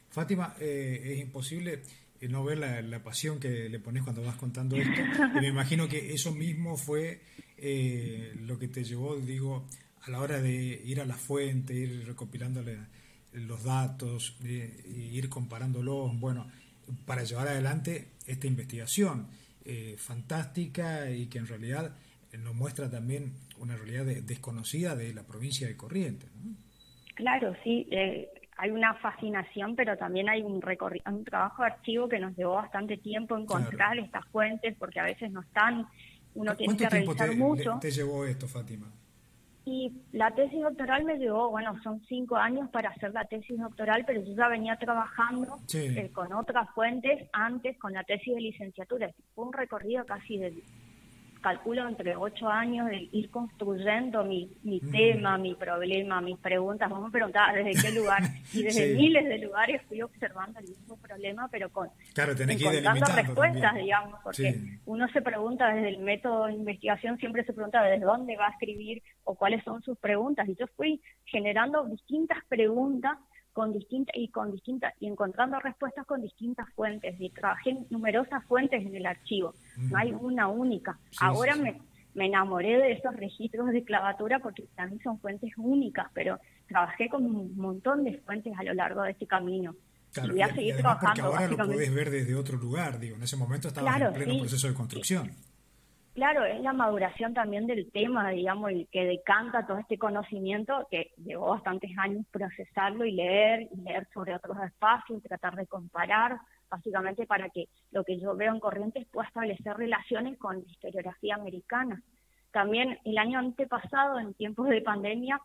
[0.10, 1.82] Fátima, eh, es imposible
[2.30, 4.92] no ver la, pasión que le pones cuando vas contando esto.
[5.36, 7.20] Y me imagino que eso mismo fue
[7.58, 9.66] eh, lo que te llevó, digo,
[10.04, 10.54] a la hora de
[10.86, 12.78] ir a la fuente, ir recopilándole
[13.34, 16.46] los datos, ir comparándolos, bueno,
[17.06, 19.28] para llevar adelante esta investigación
[19.66, 21.96] eh, fantástica y que en realidad
[22.38, 26.30] nos muestra también una realidad desconocida de la provincia de Corrientes.
[27.16, 27.88] Claro, sí.
[27.92, 32.56] Eh, hay una fascinación, pero también hay un, un trabajo de archivo que nos llevó
[32.56, 35.88] bastante tiempo encontrar estas fuentes, porque a veces no están,
[36.36, 37.78] uno tiene que revisar te, mucho.
[37.82, 38.92] te llevó esto, Fátima?
[39.66, 44.04] Y la tesis doctoral me llevó, bueno, son cinco años para hacer la tesis doctoral,
[44.06, 49.10] pero yo ya venía trabajando eh, con otras fuentes antes con la tesis de licenciatura.
[49.34, 50.54] Fue un recorrido casi de
[51.44, 56.90] calculo entre ocho años de ir construyendo mi, mi tema, mi problema, mis preguntas.
[56.90, 58.24] Vamos a preguntar desde qué lugar.
[58.54, 63.76] Y desde miles de lugares fui observando el mismo problema, pero con claro, encontrando respuestas,
[63.76, 68.38] digamos, porque uno se pregunta desde el método de investigación, siempre se pregunta desde dónde
[68.38, 70.48] va a escribir o cuáles son sus preguntas.
[70.48, 73.18] Y yo fui generando distintas preguntas
[73.54, 78.44] con distintas y con distintas y encontrando respuestas con distintas fuentes y trabajé en numerosas
[78.46, 81.00] fuentes en el archivo no hay una única.
[81.20, 81.80] Ahora Me,
[82.16, 87.26] me enamoré de esos registros de clavatura porque también son fuentes únicas pero trabajé con
[87.26, 89.76] un montón de fuentes a lo largo de este camino.
[90.16, 93.24] Y voy a seguir trabajando porque ahora lo puedes ver desde otro lugar digo en
[93.24, 95.32] ese momento estaba en pleno proceso de construcción
[96.14, 101.12] Claro, es la maduración también del tema, digamos, el que decanta todo este conocimiento que
[101.18, 106.38] llevó bastantes años procesarlo y leer, y leer sobre otros espacios, tratar de comparar,
[106.70, 111.34] básicamente para que lo que yo veo en Corrientes pueda establecer relaciones con la historiografía
[111.34, 112.04] americana.
[112.52, 115.42] También el año antepasado, en tiempos de pandemia,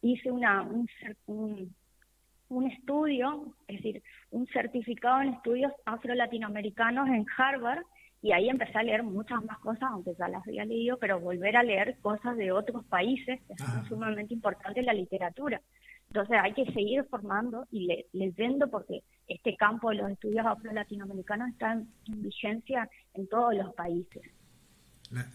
[0.00, 0.88] hice una, un,
[1.26, 1.74] un,
[2.48, 7.84] un estudio, es decir, un certificado en estudios afro-latinoamericanos en Harvard,
[8.22, 11.56] y ahí empecé a leer muchas más cosas, aunque ya las había leído, pero volver
[11.56, 15.60] a leer cosas de otros países es sumamente importante en la literatura.
[16.08, 21.72] Entonces hay que seguir formando y leyendo porque este campo de los estudios afro-latinoamericanos está
[21.72, 21.88] en,
[22.22, 24.22] vigencia en todos los países.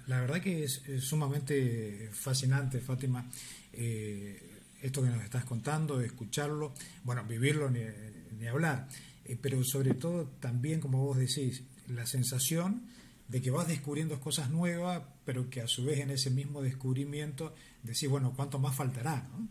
[0.08, 3.26] La, verdad que es, sumamente fascinante, Fátima,
[3.74, 7.82] eh, esto que nos estás contando, escucharlo, bueno, vivirlo ni,
[8.38, 8.88] ni hablar,
[9.26, 11.64] eh, pero sobre todo también, como vos decís,
[11.96, 12.84] la sensación
[13.28, 17.54] de que vas descubriendo cosas nuevas, pero que a su vez en ese mismo descubrimiento
[17.82, 19.28] decís, bueno, ¿cuánto más faltará?
[19.32, 19.48] ¿no?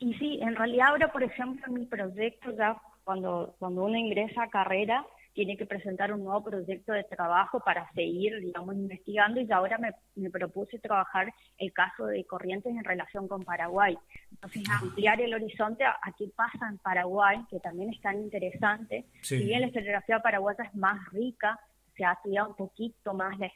[0.00, 4.44] Y sí, en realidad ahora, por ejemplo, en mi proyecto, ya cuando, cuando uno ingresa
[4.44, 9.50] a carrera, tiene que presentar un nuevo proyecto de trabajo para seguir, digamos, investigando y
[9.52, 13.96] ahora me, me propuse trabajar el caso de Corrientes en relación con Paraguay.
[14.30, 19.06] Entonces, ampliar el horizonte a, qué pasa en Paraguay, que también es tan interesante.
[19.22, 21.58] Si bien la historiografía paraguaya es más rica,
[21.96, 23.50] se ha estudiado un poquito más la,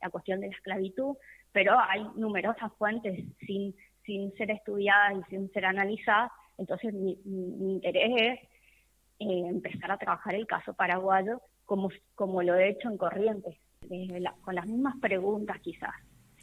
[0.00, 1.16] la, cuestión de la esclavitud,
[1.52, 3.74] pero hay numerosas fuentes sin,
[4.04, 6.30] sin ser estudiadas y sin ser analizadas.
[6.58, 8.48] Entonces, mi, mi, interés es
[9.18, 13.56] eh, empezar a trabajar el caso paraguayo como, como lo he hecho en Corrientes,
[14.42, 15.94] con las mismas preguntas quizás.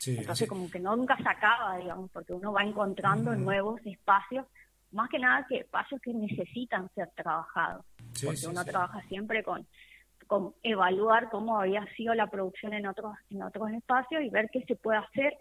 [0.07, 4.47] Entonces como que nunca se acaba, digamos, porque uno va encontrando nuevos espacios,
[4.91, 7.86] más que nada que espacios que necesitan ser trabajados,
[8.23, 9.67] porque uno trabaja siempre con,
[10.25, 14.63] con evaluar cómo había sido la producción en otros, en otros espacios y ver qué
[14.63, 15.38] se puede hacer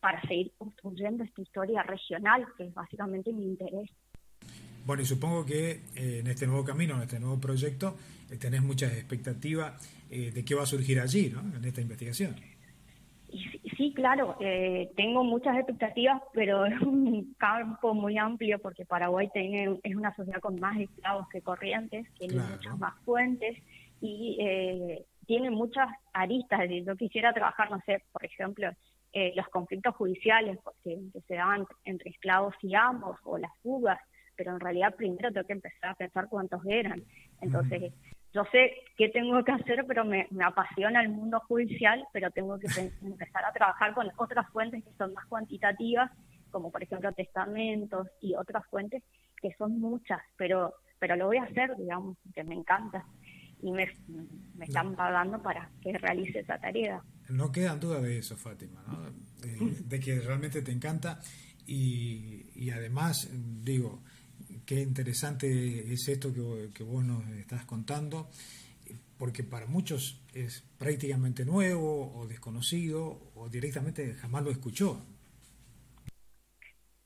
[0.00, 3.90] para seguir construyendo esta historia regional, que es básicamente mi interés.
[4.84, 7.96] Bueno, y supongo que eh, en este nuevo camino, en este nuevo proyecto,
[8.30, 9.74] eh, tenés muchas expectativas
[10.10, 11.40] eh, de qué va a surgir allí, ¿no?
[11.56, 12.36] En esta investigación.
[13.76, 19.78] Sí, claro, eh, tengo muchas expectativas, pero es un campo muy amplio porque Paraguay tiene,
[19.82, 23.56] es una sociedad con más esclavos que corrientes, tiene muchas más fuentes
[24.00, 26.60] y eh, tiene muchas aristas.
[26.84, 28.70] yo quisiera trabajar, no sé, por ejemplo,
[29.12, 33.98] eh, los conflictos judiciales que, se daban entre esclavos y amos o las fugas,
[34.40, 37.04] pero en realidad primero tengo que empezar a pensar cuántos eran.
[37.42, 37.92] Entonces,
[38.32, 42.66] yo sé qué tengo que hacer, pero me, apasiona el mundo judicial, pero tengo que
[43.02, 46.10] empezar a trabajar con otras fuentes que son más cuantitativas,
[46.50, 49.02] como por ejemplo testamentos y otras fuentes
[49.42, 53.04] que son muchas, pero, pero lo voy a hacer, digamos, que me encanta
[53.60, 53.94] y me,
[54.54, 57.02] me están pagando para que realice esa tarea.
[57.28, 58.82] No quedan dudas de eso, Fátima,
[59.42, 61.20] de, que realmente te encanta
[61.66, 64.02] y, y, además, digo,
[64.70, 68.28] qué interesante es esto que, que vos nos estás contando,
[69.18, 75.04] porque para muchos es prácticamente nuevo o desconocido o directamente jamás lo escuchó.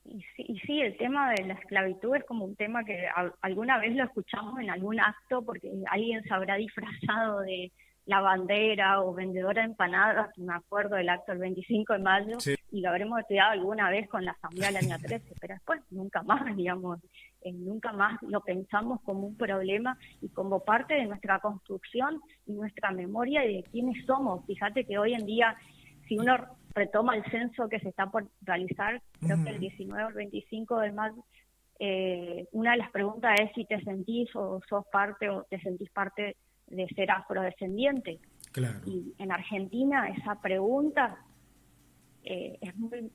[0.03, 3.07] Y sí, y sí, el tema de la esclavitud es como un tema que
[3.41, 7.71] alguna vez lo escuchamos en algún acto porque alguien se habrá disfrazado de
[8.05, 12.37] la bandera o vendedora de empanadas, me acuerdo del acto del 25 de mayo,
[12.71, 16.21] y lo habremos estudiado alguna vez con la Asamblea del año 13, pero después nunca
[16.21, 16.99] más, digamos,
[17.45, 22.53] eh, nunca más lo pensamos como un problema y como parte de nuestra construcción y
[22.53, 24.43] nuestra memoria de quiénes somos.
[24.47, 25.55] Fíjate que hoy en día,
[26.07, 26.35] si uno
[26.73, 30.79] retoma el censo que se está por realizar, creo que el 19 o el 25
[30.79, 31.23] de mayo,
[31.77, 35.91] eh, una de las preguntas es si te sentís o sos parte o te sentís
[35.91, 38.19] parte de ser afrodescendiente.
[38.53, 38.79] Claro.
[38.87, 41.19] Y en Argentina esa pregunta
[42.23, 43.11] eh, es muy...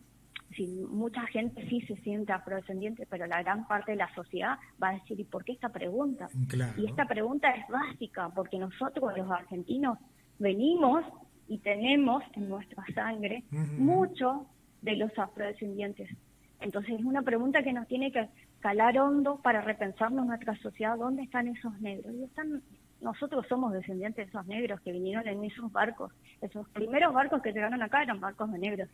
[0.56, 4.90] Si mucha gente sí se siente afrodescendiente, pero la gran parte de la sociedad va
[4.90, 6.28] a decir, ¿y por qué esta pregunta?
[6.76, 9.98] Y esta pregunta es básica, porque nosotros los argentinos
[10.38, 11.04] venimos
[11.46, 14.46] y tenemos en nuestra sangre mucho
[14.82, 16.08] de los afrodescendientes.
[16.60, 18.28] Entonces es una pregunta que nos tiene que
[18.60, 22.14] calar hondo para repensarnos nuestra sociedad, ¿dónde están esos negros?
[22.14, 22.62] Y están,
[23.00, 26.12] nosotros somos descendientes de esos negros que vinieron en esos barcos.
[26.40, 28.88] Esos primeros barcos que llegaron acá eran barcos de negros.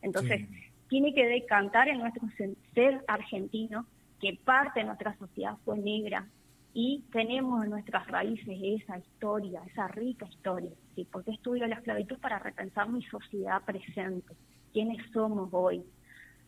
[0.00, 0.48] Entonces,
[0.88, 2.28] tiene que decantar en nuestro
[2.74, 3.86] ser argentino
[4.20, 6.26] que parte de nuestra sociedad fue negra,
[6.74, 11.06] y tenemos en nuestras raíces esa historia, esa rica historia, ¿sí?
[11.10, 14.34] porque estudio la esclavitud para repensar mi sociedad presente,
[14.72, 15.82] quiénes somos hoy,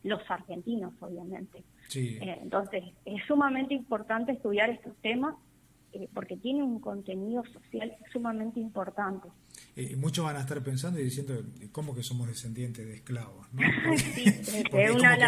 [0.04, 1.64] los argentinos obviamente.
[1.94, 5.34] Eh, entonces, es sumamente importante estudiar estos temas
[5.92, 9.28] eh, porque tiene un contenido social sumamente importante.
[9.76, 11.34] Y muchos van a estar pensando y diciendo,
[11.72, 13.46] ¿cómo que somos descendientes de esclavos?
[13.52, 13.62] ¿no?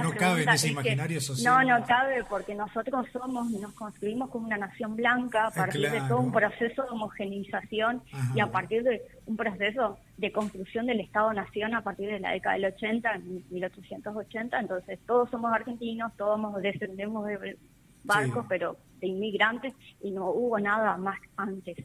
[0.03, 1.67] no cabe en ese imaginario social.
[1.67, 5.53] No, no cabe porque nosotros somos y nos construimos como una nación blanca a ah,
[5.55, 8.03] partir de todo un proceso de homogeneización
[8.35, 12.55] y a partir de un proceso de construcción del Estado-Nación a partir de la década
[12.55, 13.19] del 80,
[13.51, 14.61] 1880.
[14.61, 17.57] Entonces, todos somos argentinos, todos descendemos de
[18.05, 21.77] barcos, pero de inmigrantes y no hubo nada más antes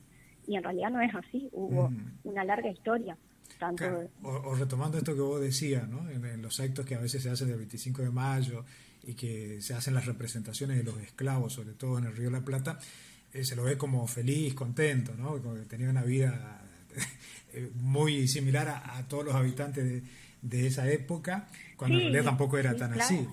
[0.47, 1.91] y en realidad no es así, hubo
[2.24, 3.18] una larga historia.
[3.59, 3.86] Tanto
[4.24, 6.09] o, retomando esto que vos decías, ¿no?
[6.09, 8.63] En, los actos que a veces se hacen del 25 de mayo
[9.03, 12.38] y que se hacen las representaciones de los esclavos, sobre todo en el Río de
[12.39, 12.80] la Plata,
[13.34, 15.41] eh, se lo ve como feliz, contento, ¿no?
[15.41, 16.61] Como que tenía una vida
[17.53, 20.03] eh, muy similar a, todos los habitantes
[20.41, 23.28] de, esa época, cuando en realidad tampoco era tan así.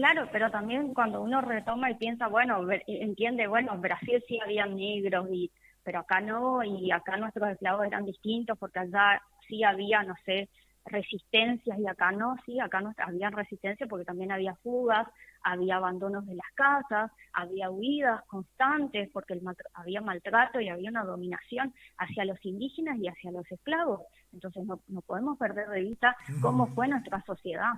[0.00, 4.64] Claro, pero también cuando uno retoma y piensa, bueno, entiende, bueno, en Brasil sí había
[4.64, 5.50] negros y
[5.82, 10.48] pero acá no, y acá nuestros esclavos eran distintos porque allá sí había, no sé,
[10.86, 15.06] resistencias y acá no, sí, acá no había resistencia porque también había fugas,
[15.42, 19.42] había abandonos de las casas, había huidas constantes porque el
[19.74, 24.00] había maltrato y había una dominación hacia los indígenas y hacia los esclavos.
[24.32, 27.74] Entonces no, no podemos perder de vista cómo fue nuestra sociedad,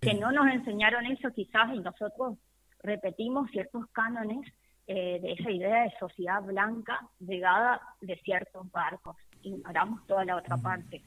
[0.00, 2.38] que no nos enseñaron eso quizás y nosotros
[2.82, 4.50] repetimos ciertos cánones
[4.86, 9.16] eh, de esa idea de sociedad blanca llegada de ciertos barcos.
[9.42, 11.02] Ignoramos toda la otra parte.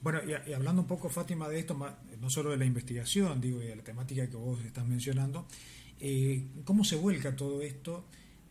[0.00, 1.76] Bueno, y, hablando un poco, Fátima, de esto,
[2.20, 5.46] no solo de la investigación, digo, y de la temática que vos estás mencionando,
[6.00, 8.06] eh, ¿cómo se vuelca todo esto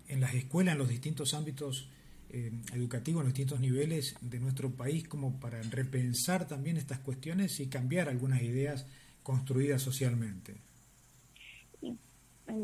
[0.08, 1.90] en las escuelas, en los distintos ámbitos
[2.30, 7.60] eh, educativos, en los distintos niveles de nuestro país, como para repensar también estas cuestiones
[7.60, 8.86] y cambiar algunas ideas
[9.28, 10.56] construidas socialmente?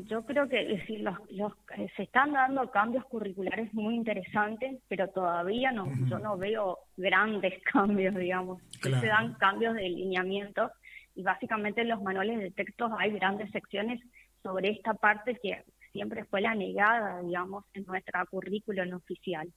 [0.07, 5.73] yo creo que decir, los, eh, se están dando cambios curriculares muy interesantes, pero todavía
[5.73, 8.61] no, yo no veo grandes cambios, digamos.
[8.81, 10.71] Se dan cambios de lineamiento
[11.15, 14.01] y básicamente en los manuales de textos hay grandes secciones
[14.41, 19.51] sobre esta parte que siempre fue la negada, digamos, en nuestra currícula no oficial.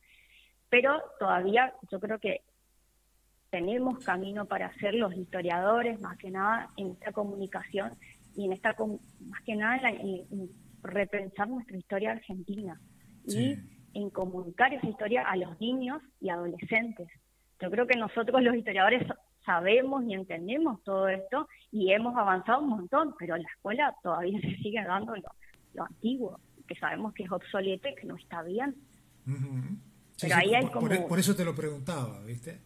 [0.68, 2.40] Pero todavía yo creo que
[3.50, 7.92] tenemos camino para ser los historiadores, más que nada en esta comunicación
[8.36, 8.74] y en esta,
[9.20, 10.50] más que nada, en,
[10.82, 12.80] repensar nuestra historia argentina
[13.26, 13.56] y
[13.94, 17.08] en comunicar esa historia a los niños y adolescentes.
[17.60, 19.06] Yo creo que nosotros los historiadores
[19.44, 24.38] sabemos y entendemos todo esto y hemos avanzado un montón, pero en la escuela todavía
[24.42, 28.74] se sigue dando lo, antiguo, que sabemos que es obsoleto y que no está bien.
[30.20, 30.88] pero ahí hay como...
[31.08, 32.60] por, eso te lo preguntaba, ¿viste?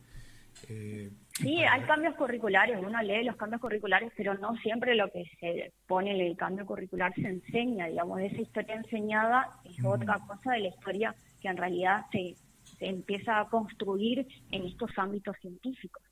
[0.69, 5.25] Eh, sí, hay cambios curriculares, uno lee los cambios curriculares, pero no siempre lo que
[5.41, 10.53] se pone en el cambio curricular se enseña, digamos, esa historia enseñada es otra cosa
[10.53, 12.35] de la historia que en realidad se,
[12.79, 16.03] se empieza a construir en estos ámbitos científicos.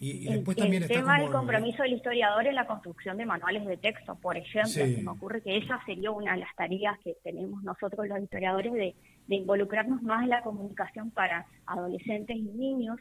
[0.00, 3.66] Y, después el, también el tema del compromiso del historiador en la construcción de manuales
[3.66, 7.16] de texto, por ejemplo, se me ocurre que esa sería una de las tareas que
[7.24, 8.94] tenemos nosotros los historiadores de,
[9.26, 12.98] de involucrarnos más en la comunicación para adolescentes y niños,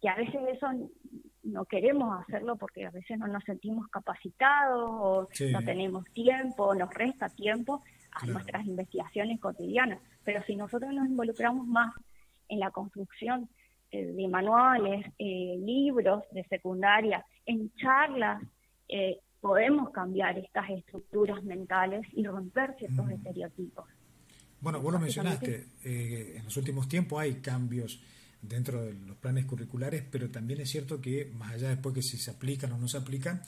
[0.00, 0.66] que a veces eso
[1.42, 6.92] no queremos hacerlo porque a veces no nos sentimos capacitados o no tenemos tiempo, nos
[6.92, 7.82] resta tiempo
[8.12, 10.00] a nuestras investigaciones cotidianas.
[10.24, 11.94] Pero si nosotros nos involucramos más
[12.48, 13.48] en la construcción
[13.90, 18.42] eh, de manuales, eh, libros de secundaria, en charlas,
[18.88, 23.10] eh, podemos cambiar estas estructuras mentales y romper ciertos mm.
[23.10, 23.84] estereotipos.
[24.60, 28.04] Bueno, vos lo mencionaste, en los últimos tiempos hay cambios
[28.42, 32.18] dentro de los planes curriculares, pero también es cierto que más allá después que si
[32.18, 33.42] se aplican o no se aplican,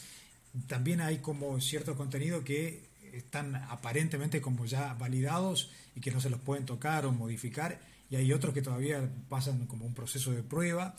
[0.67, 6.31] también hay como cierto contenido que están aparentemente como ya validados y que no se
[6.31, 7.81] los pueden tocar o modificar
[8.11, 10.95] y hay otros que todavía pasan como un proceso de prueba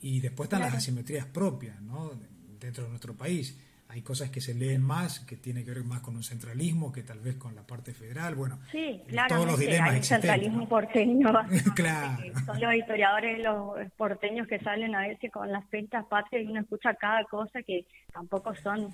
[0.00, 2.12] y después están las asimetrías propias ¿no?
[2.60, 3.56] dentro de nuestro país.
[3.90, 7.02] Hay cosas que se leen más, que tiene que ver más con un centralismo que
[7.02, 8.34] tal vez con la parte federal.
[8.34, 11.32] Bueno, sí, todos los dilemas hay centralismo porteño.
[11.74, 12.22] claro.
[12.44, 16.60] Son los historiadores, los porteños que salen a veces con las fiestas patrias y uno
[16.60, 18.92] escucha cada cosa que tampoco son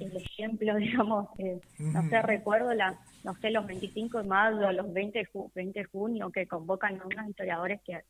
[0.00, 1.28] el ejemplo, digamos,
[1.78, 6.46] no sé, recuerdo la, no sé, los 25 de mayo, los 20 de, junio que
[6.46, 8.00] convocan a unos historiadores que,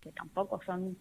[0.00, 0.96] que tampoco son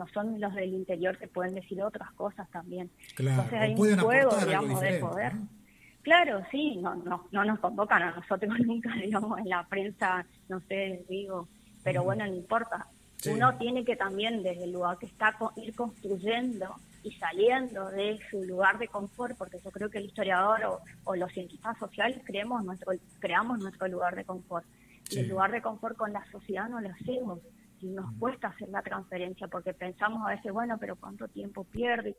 [0.00, 2.90] no son los del interior que pueden decir otras cosas también.
[3.14, 5.32] Claro, Entonces hay un juego, digamos, de poder.
[6.00, 10.58] Claro, sí, no, no, no nos convocan a nosotros nunca, digamos, en la prensa, no
[10.60, 11.48] sé, digo,
[11.84, 12.86] pero bueno, no importa.
[13.26, 18.42] Uno tiene que también, desde el lugar que está, ir construyendo y saliendo de su
[18.44, 22.94] lugar de confort, porque yo creo que el historiador o, los cientistas sociales creemos nuestro,
[23.18, 24.64] creamos nuestro lugar de confort.
[25.10, 27.40] Y el lugar de confort con la sociedad no lo hacemos.
[27.80, 32.08] Y nos cuesta hacer la transferencia porque pensamos a veces, bueno, pero ¿cuánto tiempo pierdo?
[32.08, 32.14] Y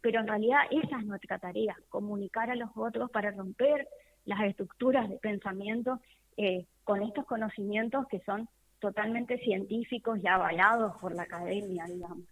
[0.00, 3.88] Pero en realidad esa es nuestra tarea, comunicar a los otros para romper
[4.24, 6.00] las estructuras de pensamiento
[6.36, 8.48] eh, con estos conocimientos que son
[8.80, 12.24] totalmente científicos y avalados por la academia, digamos.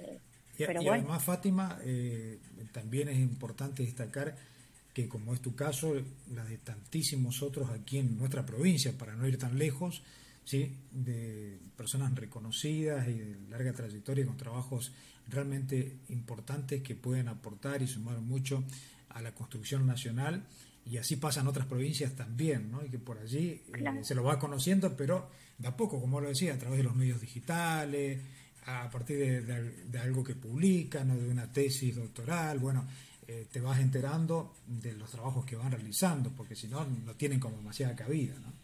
[0.00, 0.18] Eh,
[0.58, 2.38] y, además, Fátima, eh,
[2.72, 4.36] también es importante destacar
[4.92, 5.94] que, como es tu caso,
[6.34, 10.02] la de tantísimos otros aquí en nuestra provincia, para no ir tan lejos,
[10.50, 10.74] ¿sí?
[10.90, 14.92] de personas reconocidas y de larga trayectoria con trabajos
[15.28, 18.64] realmente importantes que pueden aportar y sumar mucho
[19.10, 20.44] a la construcción nacional
[20.84, 22.84] y así pasa en otras provincias también, ¿no?
[22.84, 26.26] Y que por allí eh, se lo va conociendo, pero de a poco, como lo
[26.26, 28.20] decía, a través de los medios digitales,
[28.66, 32.88] a partir de, algo que publican o de una tesis doctoral, bueno,
[33.28, 37.38] eh, te vas enterando de los trabajos que van realizando, porque si no, no tienen
[37.38, 38.59] como demasiada cabida, ¿no?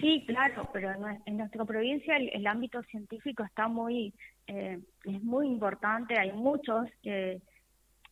[0.00, 0.90] Sí, claro, pero
[1.24, 4.12] en nuestra provincia el, ámbito científico está muy,
[4.46, 7.40] eh, es muy importante, hay muchos, eh,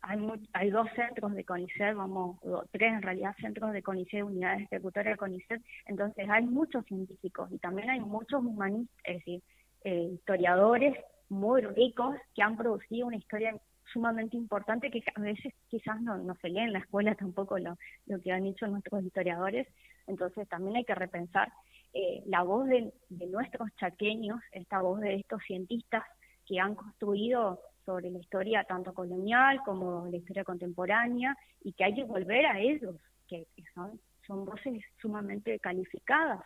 [0.01, 0.18] hay,
[0.55, 2.39] hay dos centros de CONICET, vamos,
[2.70, 7.59] tres en realidad centros de CONICET, unidades ejecutorias de CONICET, entonces hay muchos científicos y
[7.59, 9.43] también hay muchos humanistas, es decir,
[9.85, 10.97] eh, historiadores
[11.28, 13.55] muy ricos que han producido una historia
[13.95, 17.78] sumamente importante que a veces quizás no, no se lee en la escuela tampoco lo,
[18.07, 19.66] lo que han hecho nuestros historiadores.
[20.07, 21.51] Entonces también hay que repensar
[21.95, 26.03] eh, la voz de, de, nuestros chaqueños, esta voz de estos cientistas
[26.45, 31.95] que han construido sobre la historia tanto colonial como la historia contemporánea y que hay
[31.95, 32.97] que volver a ellos,
[33.28, 36.40] que, son, son voces sumamente calificadas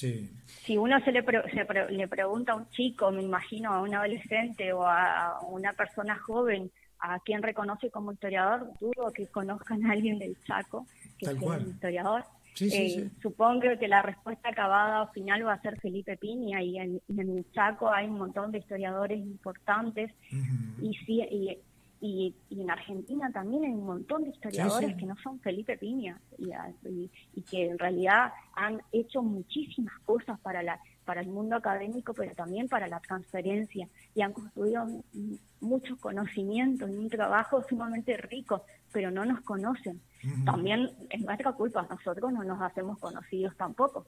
[0.00, 1.24] si uno se le,
[1.90, 6.70] le pregunta a un chico, me imagino a un adolescente o a una persona joven
[7.00, 10.86] a quien reconoce como historiador, dudo que conozcan a alguien del Chaco
[11.18, 12.24] que sea un historiador.
[12.60, 17.00] Eh, supongo que la respuesta acabada o final va a ser Felipe Piña y en,
[17.08, 20.10] el Chaco hay un montón de historiadores importantes
[20.82, 21.56] y, sí, y
[22.00, 27.42] y, en Argentina también hay un montón de historiadores que no son Felipe Piña y,
[27.42, 32.68] que en realidad han hecho muchísimas cosas para la para el mundo académico, pero también
[32.68, 34.86] para la transferencia y han construido
[35.60, 40.00] muchos conocimientos y un trabajo sumamente rico, pero no nos conocen.
[40.44, 44.06] También es nuestra culpa, nosotros no nos hacemos conocidos tampoco.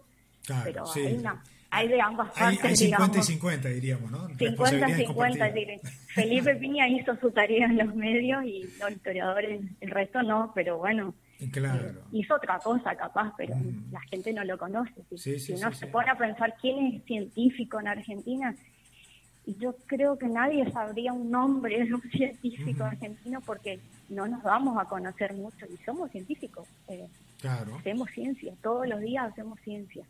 [0.62, 2.64] pero hay, una, hay de ambas partes.
[2.64, 4.28] Hay, 50 y 50, diríamos, ¿no?
[4.28, 5.80] 50-50.
[6.14, 10.76] Felipe Piña hizo su tarea en los medios y los historiadores, el resto no, pero
[10.76, 11.14] bueno.
[11.50, 11.88] Claro.
[11.88, 13.56] Eh, hizo otra cosa capaz, pero
[13.90, 14.92] la gente no lo conoce.
[15.16, 18.54] Si, uno se pone a pensar quién es científico en Argentina,
[19.46, 24.76] yo creo que nadie sabría un nombre de un científico argentino porque no nos vamos
[24.78, 26.68] a conocer mucho y somos científicos.
[26.88, 27.08] Eh,
[27.40, 27.76] claro.
[27.76, 30.04] Hacemos ciencia, todos los días hacemos ciencia.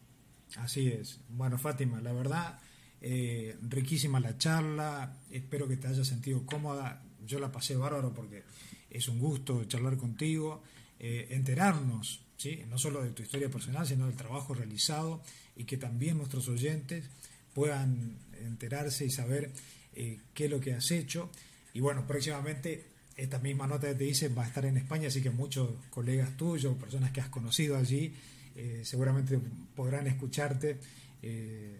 [0.56, 1.20] Así es.
[1.28, 2.58] Bueno, Fátima, la verdad,
[3.00, 5.18] eh, riquísima la charla.
[5.30, 7.02] Espero que te hayas sentido cómoda.
[7.26, 8.42] Yo la pasé bárbaro porque
[8.90, 10.62] es un gusto charlar contigo,
[10.98, 12.62] eh, enterarnos, ¿sí?
[12.68, 15.22] no solo de tu historia personal, sino del trabajo realizado
[15.56, 17.08] y que también nuestros oyentes
[17.54, 19.50] puedan enterarse y saber
[19.94, 21.30] eh, qué es lo que has hecho.
[21.74, 22.84] Y bueno, próximamente
[23.16, 26.36] esta misma nota que te dice va a estar en España, así que muchos colegas
[26.36, 28.14] tuyos, personas que has conocido allí,
[28.54, 29.38] eh, seguramente
[29.74, 30.78] podrán escucharte
[31.22, 31.78] eh,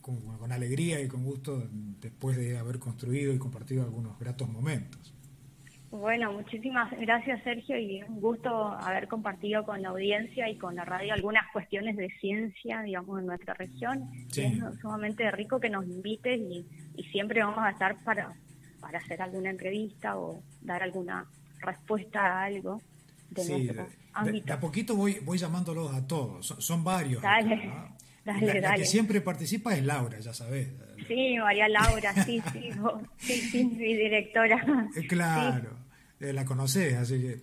[0.00, 1.62] con, alegría y con gusto
[2.00, 5.14] después de haber construido y compartido algunos gratos momentos.
[5.90, 10.84] Bueno, muchísimas gracias Sergio y un gusto haber compartido con la audiencia y con la
[10.84, 14.10] radio algunas cuestiones de ciencia, digamos, en nuestra región.
[14.36, 16.66] Es sumamente rico que nos invites y,
[17.10, 18.34] siempre vamos a estar para,
[18.80, 21.26] para hacer alguna entrevista o dar alguna
[21.60, 22.82] respuesta a algo
[23.30, 23.86] de nuestro
[24.24, 27.22] de, a poquito voy, voy llamándolos a todos, son, varios.
[27.22, 27.70] Dale,
[28.24, 30.68] dale, la, que siempre participa es Laura, ya sabes.
[31.06, 32.70] Sí, María Laura, sí, sí,
[33.18, 34.64] sí, sí, mi directora.
[34.94, 35.70] Eh, claro,
[36.20, 37.40] eh, la conoces, así que,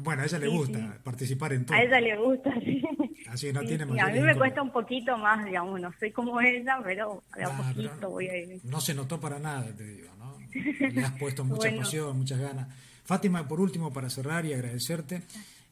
[0.00, 1.76] bueno, a ella le gusta participar en todo.
[1.76, 2.82] A ella le gusta, sí.
[3.28, 6.40] Así que no tiene A mí me cuesta un poquito más, digamos, no soy como
[6.40, 8.60] ella, pero a ah, poquito voy a ir.
[8.64, 10.38] No se notó para nada, te digo, ¿no?
[10.52, 12.68] Le has puesto mucha pasión, muchas ganas.
[13.04, 15.22] Fátima, por último, para cerrar y agradecerte,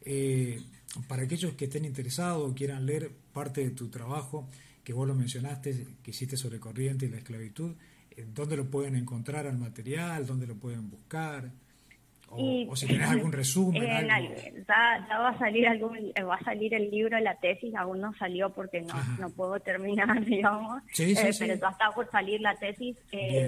[0.02, 0.60] eh,
[1.08, 4.48] para aquellos que estén interesados o quieran leer parte de tu trabajo,
[4.82, 7.74] que vos lo mencionaste, que hiciste sobre corriente y la esclavitud,
[8.10, 10.26] eh, ¿dónde lo pueden encontrar al material?
[10.26, 11.50] ¿Dónde lo pueden buscar?
[12.32, 13.82] O, si tenés algún resumen.
[14.20, 18.00] Eh, ya, va a salir algún, eh, va a salir el libro, la tesis, aún
[18.00, 20.82] no salió porque no, no puedo terminar, digamos.
[20.92, 22.96] Sí, sí, Pero ya está por salir la tesis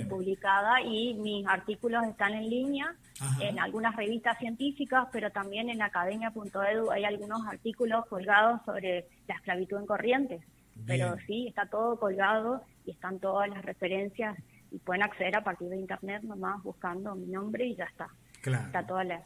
[0.08, 2.94] publicada y mis artículos están en línea
[3.40, 9.78] en algunas revistas científicas, pero también en academia.edu hay algunos artículos colgados sobre la esclavitud
[9.78, 10.42] en corrientes.
[10.86, 14.36] Pero sí, está todo colgado y están todas las referencias
[14.70, 18.08] y pueden acceder a partir de internet nomás buscando mi nombre y ya está.
[18.42, 18.66] Claro.
[18.66, 19.22] Está toda la...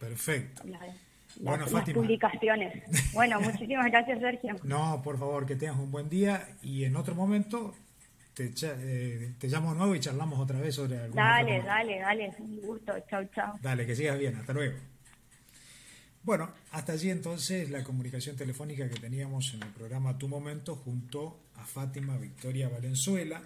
[0.00, 0.62] Perfecto.
[1.40, 2.82] bueno, las publicaciones.
[3.14, 4.56] Bueno, muchísimas gracias, Sergio.
[4.64, 7.74] No, por favor, que tengas un buen día y en otro momento
[8.34, 11.14] te, eh, te llamo de nuevo y charlamos otra vez sobre algo.
[11.14, 13.58] Dale, dale, dale, un gusto, chao, chao.
[13.62, 14.76] Dale, que sigas bien, hasta luego.
[16.22, 21.38] Bueno, hasta allí entonces la comunicación telefónica que teníamos en el programa Tu Momento junto
[21.54, 23.40] a Fátima Victoria Valenzuela,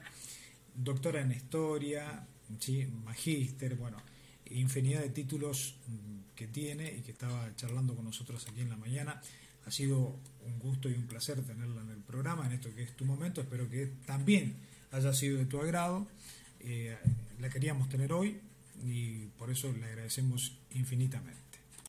[0.75, 2.27] doctora en historia,
[2.59, 2.87] ¿sí?
[3.05, 3.99] magíster, bueno,
[4.51, 8.77] infinidad de títulos mm, que tiene y que estaba charlando con nosotros aquí en la
[8.77, 9.21] mañana.
[9.67, 12.97] Ha sido un gusto y un placer tenerla en el programa, en esto que es
[12.97, 13.41] tu momento.
[13.41, 14.57] Espero que también
[14.91, 16.07] haya sido de tu agrado.
[16.61, 16.97] Eh,
[17.39, 18.41] la queríamos tener hoy
[18.85, 21.40] y por eso le agradecemos infinitamente.